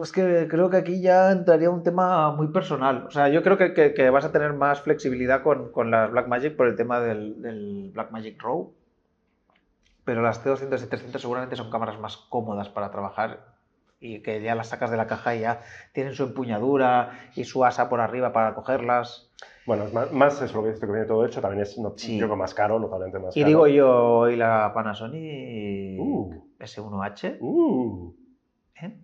[0.02, 3.04] es que creo que aquí ya entraría un tema muy personal.
[3.06, 6.56] O sea, yo creo que, que- vas a tener más flexibilidad con, con las Blackmagic
[6.56, 8.72] por el tema del, del Blackmagic RAW.
[10.06, 13.55] Pero las T200 y 300 seguramente son cámaras más cómodas para trabajar
[14.00, 15.60] y que ya las sacas de la caja y ya
[15.92, 19.30] tienen su empuñadura y su asa por arriba para cogerlas.
[19.66, 21.94] Bueno, es más, más es lo que dice que viene todo hecho, también es no,
[21.96, 22.18] Sí.
[22.18, 23.48] yo creo más caro, notablemente más Y caro.
[23.48, 26.34] digo yo, y la Panasonic Uh.
[26.60, 28.12] S1H, Uh,
[28.82, 28.96] ¿eh?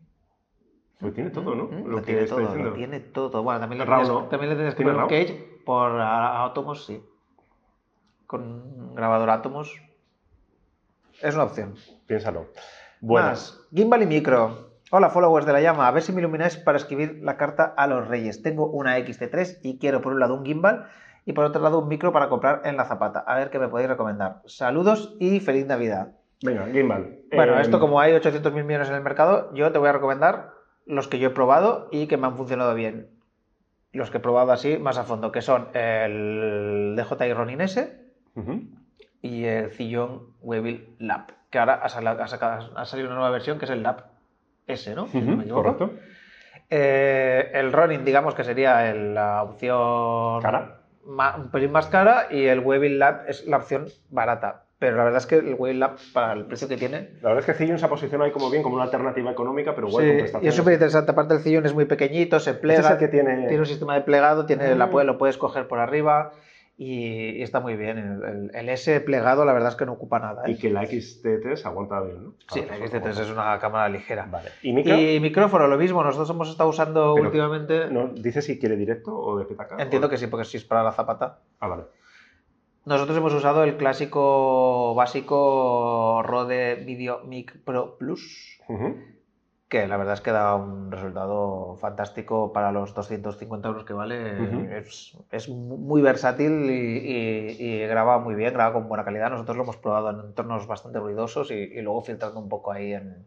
[1.01, 1.65] lo tiene todo, ¿no?
[1.65, 2.71] Mm, Lo, tiene todo, diciendo.
[2.71, 3.43] lo tiene todo.
[3.43, 4.25] Bueno, también le tienes, no.
[4.29, 4.75] también le tienes
[5.09, 7.03] cage por Atomos, sí.
[8.27, 9.75] Con un grabador Atomos.
[11.21, 11.75] Es una opción.
[12.07, 12.47] Piénsalo.
[13.01, 14.72] Bueno, Más, gimbal y micro.
[14.95, 15.89] Hola, followers de la llama.
[15.89, 18.43] A ver si me ilumináis para escribir la carta a los reyes.
[18.43, 20.85] Tengo una XT3 y quiero por un lado un gimbal
[21.25, 23.21] y por otro lado un micro para comprar en la zapata.
[23.21, 24.43] A ver qué me podéis recomendar.
[24.45, 26.09] Saludos y feliz Navidad.
[26.45, 27.21] venga, Gimbal.
[27.35, 30.51] Bueno, Eh, esto como hay 800.000 millones en el mercado, yo te voy a recomendar
[30.85, 33.09] los que yo he probado y que me han funcionado bien.
[33.93, 37.97] Los que he probado así más a fondo, que son el DJI Ronin S
[38.35, 38.63] Ujú.
[39.23, 43.31] y el Zillon Weevil Lab, que ahora ha, sal- ha sacado- ha salido una nueva
[43.31, 44.05] versión que es el Lab
[44.73, 45.07] S, ¿no?
[45.09, 45.63] Si no me Ujú, equivoco.
[45.79, 45.91] Correcto.
[46.71, 50.79] Eh, el Ronin, digamos que sería el- la opción Cara.
[51.07, 54.65] ma- un pelín más cara y el Weevil Lab es la opción barata.
[54.79, 57.39] Pero la verdad es que el Weevil Lab, para el precio que tiene, La verdad
[57.41, 60.03] es que Zillon se ha posicionado ahí como bien, como una alternativa económica, pero igual
[60.05, 60.49] Sí, con y prestaciones.
[60.49, 61.11] es súper interesante.
[61.13, 62.81] Aparte, el sillón es muy pequeñito, se Este plega.
[62.81, 63.37] es el que tiene...
[63.47, 64.91] Tiene un sistema de plegado, tiene la, Ah.
[64.91, 66.33] puede- lo puedes coger por arriba
[66.77, 67.99] y, y está muy bien.
[67.99, 70.43] El, el- el S plegado, la verdad es que no ocupa nada.
[70.47, 70.53] ¿eh?
[70.53, 72.35] Y que la XT3 aguanta bien, ¿no?
[72.53, 74.27] Sí, la cosas XT3 es una cámara ligera.
[74.31, 74.49] Vale.
[74.63, 74.97] ¿Y micro?
[74.97, 76.03] Y micrófono, lo mismo.
[76.03, 77.89] Nosotros hemos estado usando Pero, últimamente.
[77.91, 78.09] ¿No?
[78.09, 79.77] ¿Dice si quiere directo o de petaca?
[79.83, 81.39] Entiendo O- que sí, porque si es para la zapata.
[81.61, 81.85] Ah, vale.
[82.85, 88.59] Nosotros hemos usado el clásico básico Rode Video Mic Pro Plus.
[88.69, 88.97] Ujú.
[89.73, 94.17] Que la verdad es que da un resultado fantástico para los 250 euros que vale.
[94.79, 99.31] Es, es muy versátil y, y- y graba muy bien, graba con buena calidad.
[99.31, 102.93] Nosotros lo hemos probado en entornos bastante ruidosos y, y luego filtrando un poco ahí
[102.93, 103.25] en,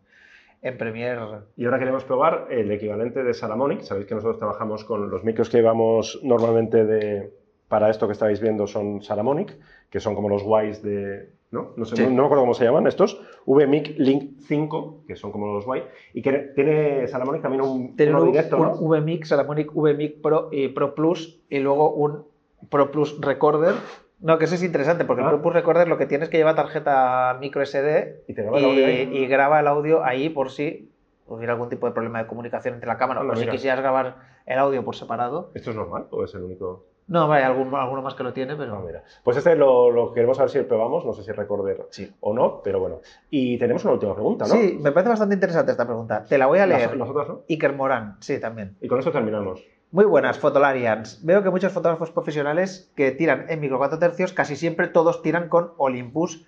[0.62, 1.20] en Premiere.
[1.58, 3.82] Y ahora queremos probar el equivalente de Salamonic.
[3.82, 7.34] Sabéis que nosotros trabajamos con los micros que llevamos normalmente de,
[7.68, 9.58] para esto que estáis viendo son Salamonic,
[9.90, 11.34] que son como los guays de...
[11.56, 11.72] ¿no?
[11.76, 12.04] No, sé, Sí.
[12.04, 13.20] no, no me acuerdo cómo se llaman estos.
[13.48, 15.84] VMic Link 5, que son como los guay.
[16.14, 18.76] Y que tiene Salamonic también un, Tiene uno un, directo, un ¿no?
[18.76, 22.26] VMIC, Salamonic VMIC Pro y Pro Plus y luego un
[22.70, 23.74] Pro Plus Recorder.
[24.20, 25.26] No, que eso es interesante porque Ah.
[25.26, 28.42] el Pro Plus Recorder lo que tienes es que lleva tarjeta micro SD Y te
[28.44, 29.10] graba el audio ahí.
[29.12, 30.92] y graba el audio ahí por si
[31.28, 34.60] hubiera algún tipo de problema de comunicación entre la cámara o si quisieras grabar el
[34.60, 35.52] audio por separado.
[35.56, 36.86] ¿Esto es normal o es el único?
[37.08, 38.76] No, hay alguno, alguno más que lo tiene, pero...
[38.76, 39.04] Ah, mira.
[39.24, 42.12] Pues este lo, lo queremos saber si lo probamos, no sé si recorder Sí.
[42.20, 43.00] o no, pero bueno.
[43.30, 44.56] Y tenemos una última pregunta, ¿no?
[44.56, 46.24] Sí, me parece bastante interesante esta pregunta.
[46.24, 47.00] Te la voy a leer.
[47.00, 47.42] Otras no.
[47.48, 48.76] Iker Morán, sí, también.
[48.82, 49.64] Y con esto terminamos.
[49.92, 51.24] Muy buenas, Fotolarians.
[51.24, 55.48] Veo que muchos fotógrafos profesionales que tiran en micro 4 tercios, casi siempre todos tiran
[55.48, 56.48] con Olympus,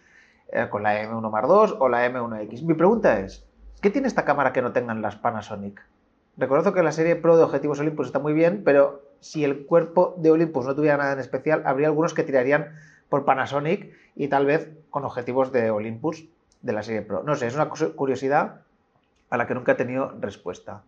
[0.51, 2.63] eh, con la M1 Mark II o la M1X.
[2.63, 3.47] Mi pregunta es,
[3.81, 5.81] ¿qué tiene esta cámara que no tengan las Panasonic?
[6.37, 10.15] Reconozco que la serie Pro de objetivos Olympus está muy bien, pero si el cuerpo
[10.17, 12.75] de Olympus no tuviera nada en especial, habría algunos que tirarían
[13.09, 16.25] por Panasonic y tal vez con objetivos de Olympus
[16.61, 17.23] de la serie Pro.
[17.23, 18.61] No sé, es una curiosidad
[19.29, 20.83] a la que nunca he tenido respuesta.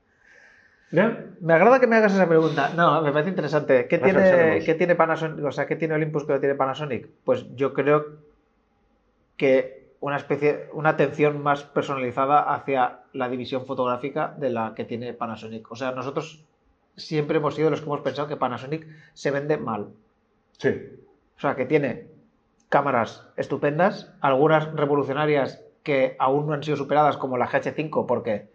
[0.91, 1.37] ¿Bien?
[1.41, 2.71] Me agrada que me hagas esa pregunta.
[2.75, 3.87] No, me parece interesante.
[3.87, 4.63] ¿Qué tiene.
[4.65, 5.45] ¿qué tiene Panasonic?
[5.45, 7.07] O sea, ¿qué tiene Olympus que no tiene Panasonic?
[7.23, 8.05] Pues yo creo
[9.37, 15.13] que una especie, una atención más personalizada hacia la división fotográfica de la que tiene
[15.13, 15.71] Panasonic.
[15.71, 16.43] O sea, nosotros
[16.95, 19.87] siempre hemos sido los que hemos pensado que Panasonic se vende mal.
[20.57, 20.69] Sí.
[21.37, 22.07] O sea, que tiene
[22.69, 28.49] cámaras estupendas, algunas revolucionarias que aún no han sido superadas, como la GH5, porque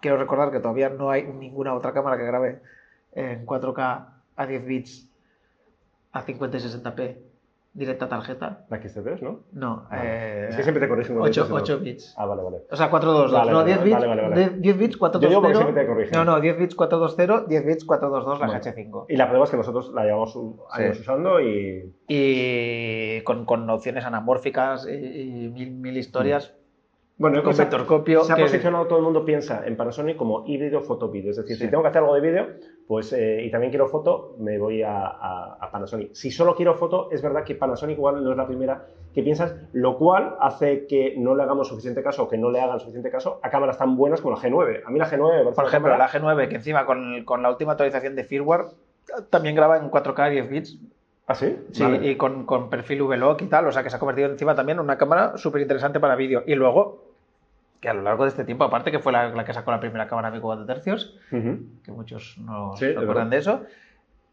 [0.00, 2.60] quiero recordar que todavía no hay ninguna otra cámara que grabe
[3.12, 5.08] en 4K a 10 bits
[6.12, 7.16] a 50 y 60p
[7.74, 8.64] directa tarjeta.
[8.70, 9.40] La XT3, ¿no?
[9.52, 10.02] No, Vale.
[10.04, 11.20] eh, Es que siempre te corrigen.
[11.20, 12.14] 8, 8 bits.
[12.16, 12.58] Ah, vale, vale.
[12.70, 13.32] O sea, 422.
[13.32, 14.34] Vale, no, vale, 10 bits, vale, vale, vale.
[14.36, 15.80] 10 10 bits Yo digo 420.
[15.80, 16.12] te corrigen.
[16.18, 18.60] No, no, 10 bits 420, 10 bits 422 la Vale.
[18.60, 19.06] GH5.
[19.08, 20.36] Y la prueba es que nosotros la llevamos
[20.70, 21.02] años Sí.
[21.02, 24.92] usando y Y con, con opciones anamórficas y,
[25.44, 26.54] y mil, mil historias.
[27.16, 30.80] Bueno, Con vectorcopio, Se ha que- posicionado, todo el mundo piensa en Panasonic como híbrido
[30.80, 31.30] foto-vídeo.
[31.30, 31.64] Es decir, Sí.
[31.64, 32.46] si tengo que hacer algo de vídeo,
[32.88, 36.12] pues eh, y también quiero foto, me voy a, a- a Panasonic.
[36.12, 39.54] Si solo quiero foto, es verdad que Panasonic igual no es la primera que piensas,
[39.72, 43.10] lo cual hace que no le hagamos suficiente caso o que no le hagan suficiente
[43.12, 44.82] caso a cámaras tan buenas como la G9.
[44.84, 47.42] A mí la G9 me parece Por ejemplo, cámara- la G9, que encima con, con
[47.42, 48.66] la última actualización de firmware
[49.30, 50.78] también graba en 4K 10 bits.
[51.26, 51.56] ¿Ah, sí?
[51.72, 52.10] Sí, Vale.
[52.10, 54.78] y con, con perfil V-Log y tal, o sea que se ha convertido encima también
[54.78, 56.44] en una cámara súper interesante para vídeo.
[56.46, 57.12] Y luego,
[57.80, 59.80] que a lo largo de este tiempo, aparte que fue la, la que sacó la
[59.80, 61.60] primera cámara micro 4 tercios, Ujú.
[61.82, 63.26] que muchos no Sí, verdad.
[63.26, 63.62] de eso,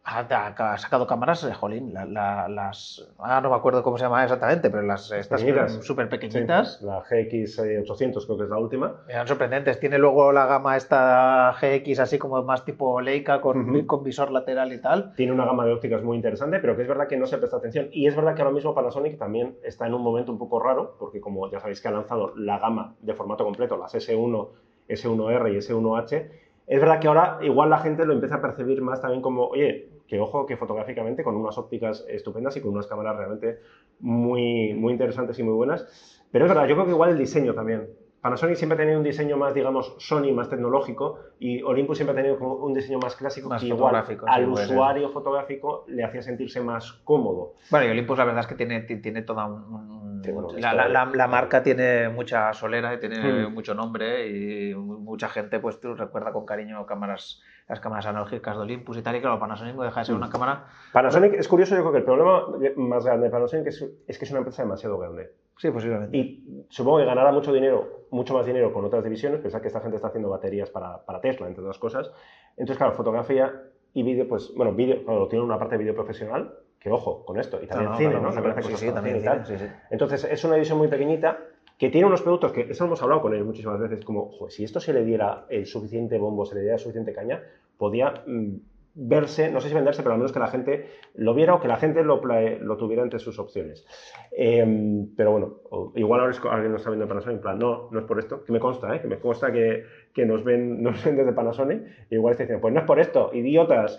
[0.03, 3.07] ha, ha- sacado cámaras, jolín, la- la- las...
[3.19, 5.85] Ah, no me acuerdo cómo se llama exactamente, pero las estas Pequeñitas.
[5.85, 6.81] súper Sí, pequeñitas.
[6.81, 8.95] la GX800 creo que es la última.
[9.07, 9.79] Eran sorprendentes.
[9.79, 13.85] Tiene luego la gama esta GX así como más tipo Leica con, Ujú.
[13.85, 15.13] con visor lateral y tal.
[15.15, 17.57] Tiene una gama de ópticas muy interesante, pero que es verdad que no se presta
[17.57, 17.87] atención.
[17.91, 20.95] Y es verdad que ahora mismo Panasonic también está en un momento un poco raro,
[20.99, 24.49] porque como ya sabéis que ha lanzado la gama de formato completo, las S1,
[24.89, 26.31] S1R y S1H,
[26.67, 29.90] es verdad que ahora igual la gente lo empieza a percibir más también como, oye,
[30.11, 33.59] que ojo, que fotográficamente con unas ópticas estupendas y con unas cámaras realmente
[34.01, 36.21] muy, muy interesantes y muy buenas.
[36.33, 37.87] Pero es verdad, yo creo que igual el diseño también.
[38.19, 42.15] Panasonic siempre ha tenido un diseño más, digamos, Sony, más tecnológico, y Olympus siempre ha
[42.21, 44.65] tenido como un diseño más clásico Más que igual sí, al ser.
[44.65, 47.53] usuario fotográfico le hacía sentirse más cómodo.
[47.71, 50.73] Bueno, y Olympus la verdad es que tiene, ti- tiene toda un, Sí, bueno, la,
[50.73, 53.53] la- la- la marca tiene mucha solera y tiene Mm.
[53.53, 57.41] mucho nombre y mu- mucha gente pues recuerda con cariño cámaras
[57.71, 60.17] las cámaras analógicas de Olympus y tal y claro Panasonic no deja de ser Mm.
[60.17, 62.45] una cámara Panasonic es curioso, yo creo que el problema
[62.75, 65.31] más grande de Panasonic es, es que es una empresa demasiado grande.
[65.57, 69.39] sí posiblemente Y supongo que ganará mucho dinero, mucho más dinero con otras divisiones.
[69.39, 72.11] Pensad que esta gente está haciendo baterías para, para Tesla, entre otras cosas.
[72.57, 73.63] Entonces, claro, fotografía
[73.93, 77.39] y vídeo, pues, bueno, vídeo, claro, tiene una parte de vídeo profesional, que ojo con
[77.39, 78.61] esto, y también No, no, cine, ¿no?
[78.63, 79.65] sí, sí, también cine, sí, sí.
[79.91, 81.37] Entonces, es una división muy pequeñita
[81.81, 84.51] que tiene unos productos que, eso lo hemos hablado con él muchísimas veces, como, "Joder,
[84.51, 87.41] si esto se le diera el suficiente bombo, se le diera suficiente caña,
[87.75, 88.49] podía mm,
[88.93, 91.67] verse, no sé si venderse, pero al menos que la gente lo viera o que
[91.67, 93.83] la gente lo, lo tuviera entre sus opciones.
[94.31, 97.99] Eh, pero bueno, igual ahora es alguien nos está viendo Panasonic, en plan, no, no
[97.99, 99.01] es por esto, que me consta, ¿eh?
[99.01, 102.61] que me consta que, que nos, ven, nos ven desde Panasonic, y igual está diciendo,
[102.61, 103.97] pues no es por esto, idiotas.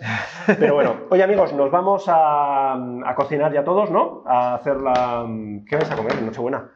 [0.57, 4.23] Pero bueno, oye amigos, nos vamos a, a cocinar ya todos, ¿no?
[4.25, 5.27] A hacer la...
[5.67, 6.71] ¿Qué vais a comer en Nochebuena?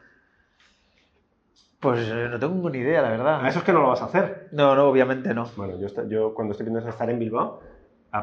[1.80, 4.02] Pues eh, no tengo ni idea la verdad A eso es que no lo vas
[4.02, 4.48] a hacer.
[4.52, 5.74] no no obviamente no Bueno,
[6.08, 7.60] yo, cuando estoy viendo estar en Bilbao,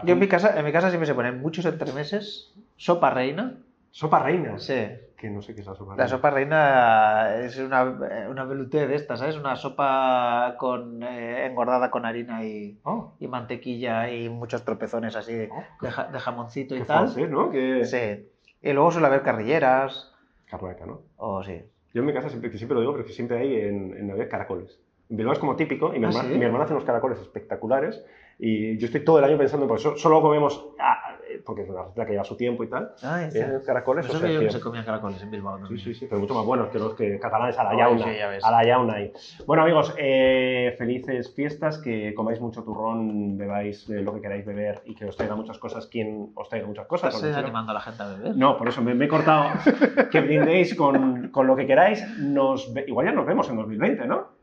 [0.03, 3.57] yo en mi casa en mi casa siempre se ponen muchos entremeses sopa reina
[3.91, 4.59] sopa reina.
[4.59, 6.07] sí Que no sé qué es la sopa La reina.
[6.09, 7.83] sopa reina es una,
[8.29, 9.37] una velouté de estas, ¿sabes?
[9.37, 15.33] Una sopa con, eh, engordada con harina y, Oh, y mantequilla y muchos tropezones así
[15.33, 15.63] de, Oh.
[15.81, 16.97] de ja- de jamoncito y qué tal.
[17.07, 17.49] francés, ¿no?
[17.49, 17.85] Que...
[17.85, 18.29] Sí.
[18.61, 20.11] Y luego suele haber carrilleras.
[20.45, 21.01] Carnaca, ¿no?
[21.15, 21.63] O sí.
[21.95, 24.07] Yo en mi casa siempre, que siempre lo digo, pero que siempre hay en, en
[24.07, 24.79] Navidad caracoles.
[25.09, 26.37] En Bilbao es como típico y mi, ¿Ah, hermana, sí?
[26.37, 28.03] mi hermana hace unos caracoles espectaculares
[28.37, 31.14] y yo estoy todo el año pensando, porque so- solo comemos, ah,
[31.45, 33.39] porque es una receta que lleva su tiempo y tal, Ay, sí.
[33.39, 35.79] eh, caracoles, No o sea que- que se comían caracoles en Bilbao Sí, también.
[35.83, 38.03] sí, sí, pero mucho más buenos que los que catalanes a la Ay, yauna.
[38.05, 38.43] sí, ya ves.
[38.45, 39.11] a la yauna ahí.
[39.47, 44.81] Bueno, amigos, eh, felices fiestas, que comáis mucho turrón, bebáis eh, lo que queráis beber
[44.85, 47.13] y que os traiga muchas cosas, quien os traiga muchas cosas.
[47.15, 48.35] ¿Estás eh, no- animando a la gente a beber?
[48.35, 49.45] No, por eso me, me he cortado.
[50.11, 52.05] que brindéis con, con lo que queráis.
[52.19, 54.35] Nos ve- igual ya nos vemos en 2020, ¿no?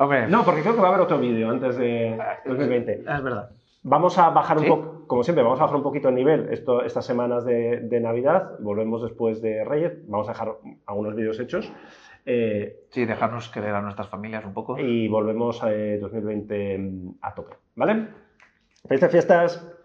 [0.00, 2.92] Hombre, No, porque creo que va a haber otro vídeo antes de 2020.
[3.00, 3.50] es verdad.
[3.82, 4.68] Vamos a bajar un ¿Sí?
[4.68, 8.00] poco, como siempre, vamos a bajar un poquito el nivel esto, estas semanas de, de
[8.00, 8.58] Navidad.
[8.60, 9.94] Volvemos después de Reyes.
[10.06, 10.52] Vamos a dejar
[10.86, 11.72] algunos vídeos hechos.
[12.24, 14.78] Eh, Sí, dejarnos querer a nuestras familias un poco.
[14.78, 16.92] y volvemos a 2020
[17.22, 17.56] a tope.
[17.74, 18.08] ¿Vale?
[18.86, 19.77] Felices fiestas.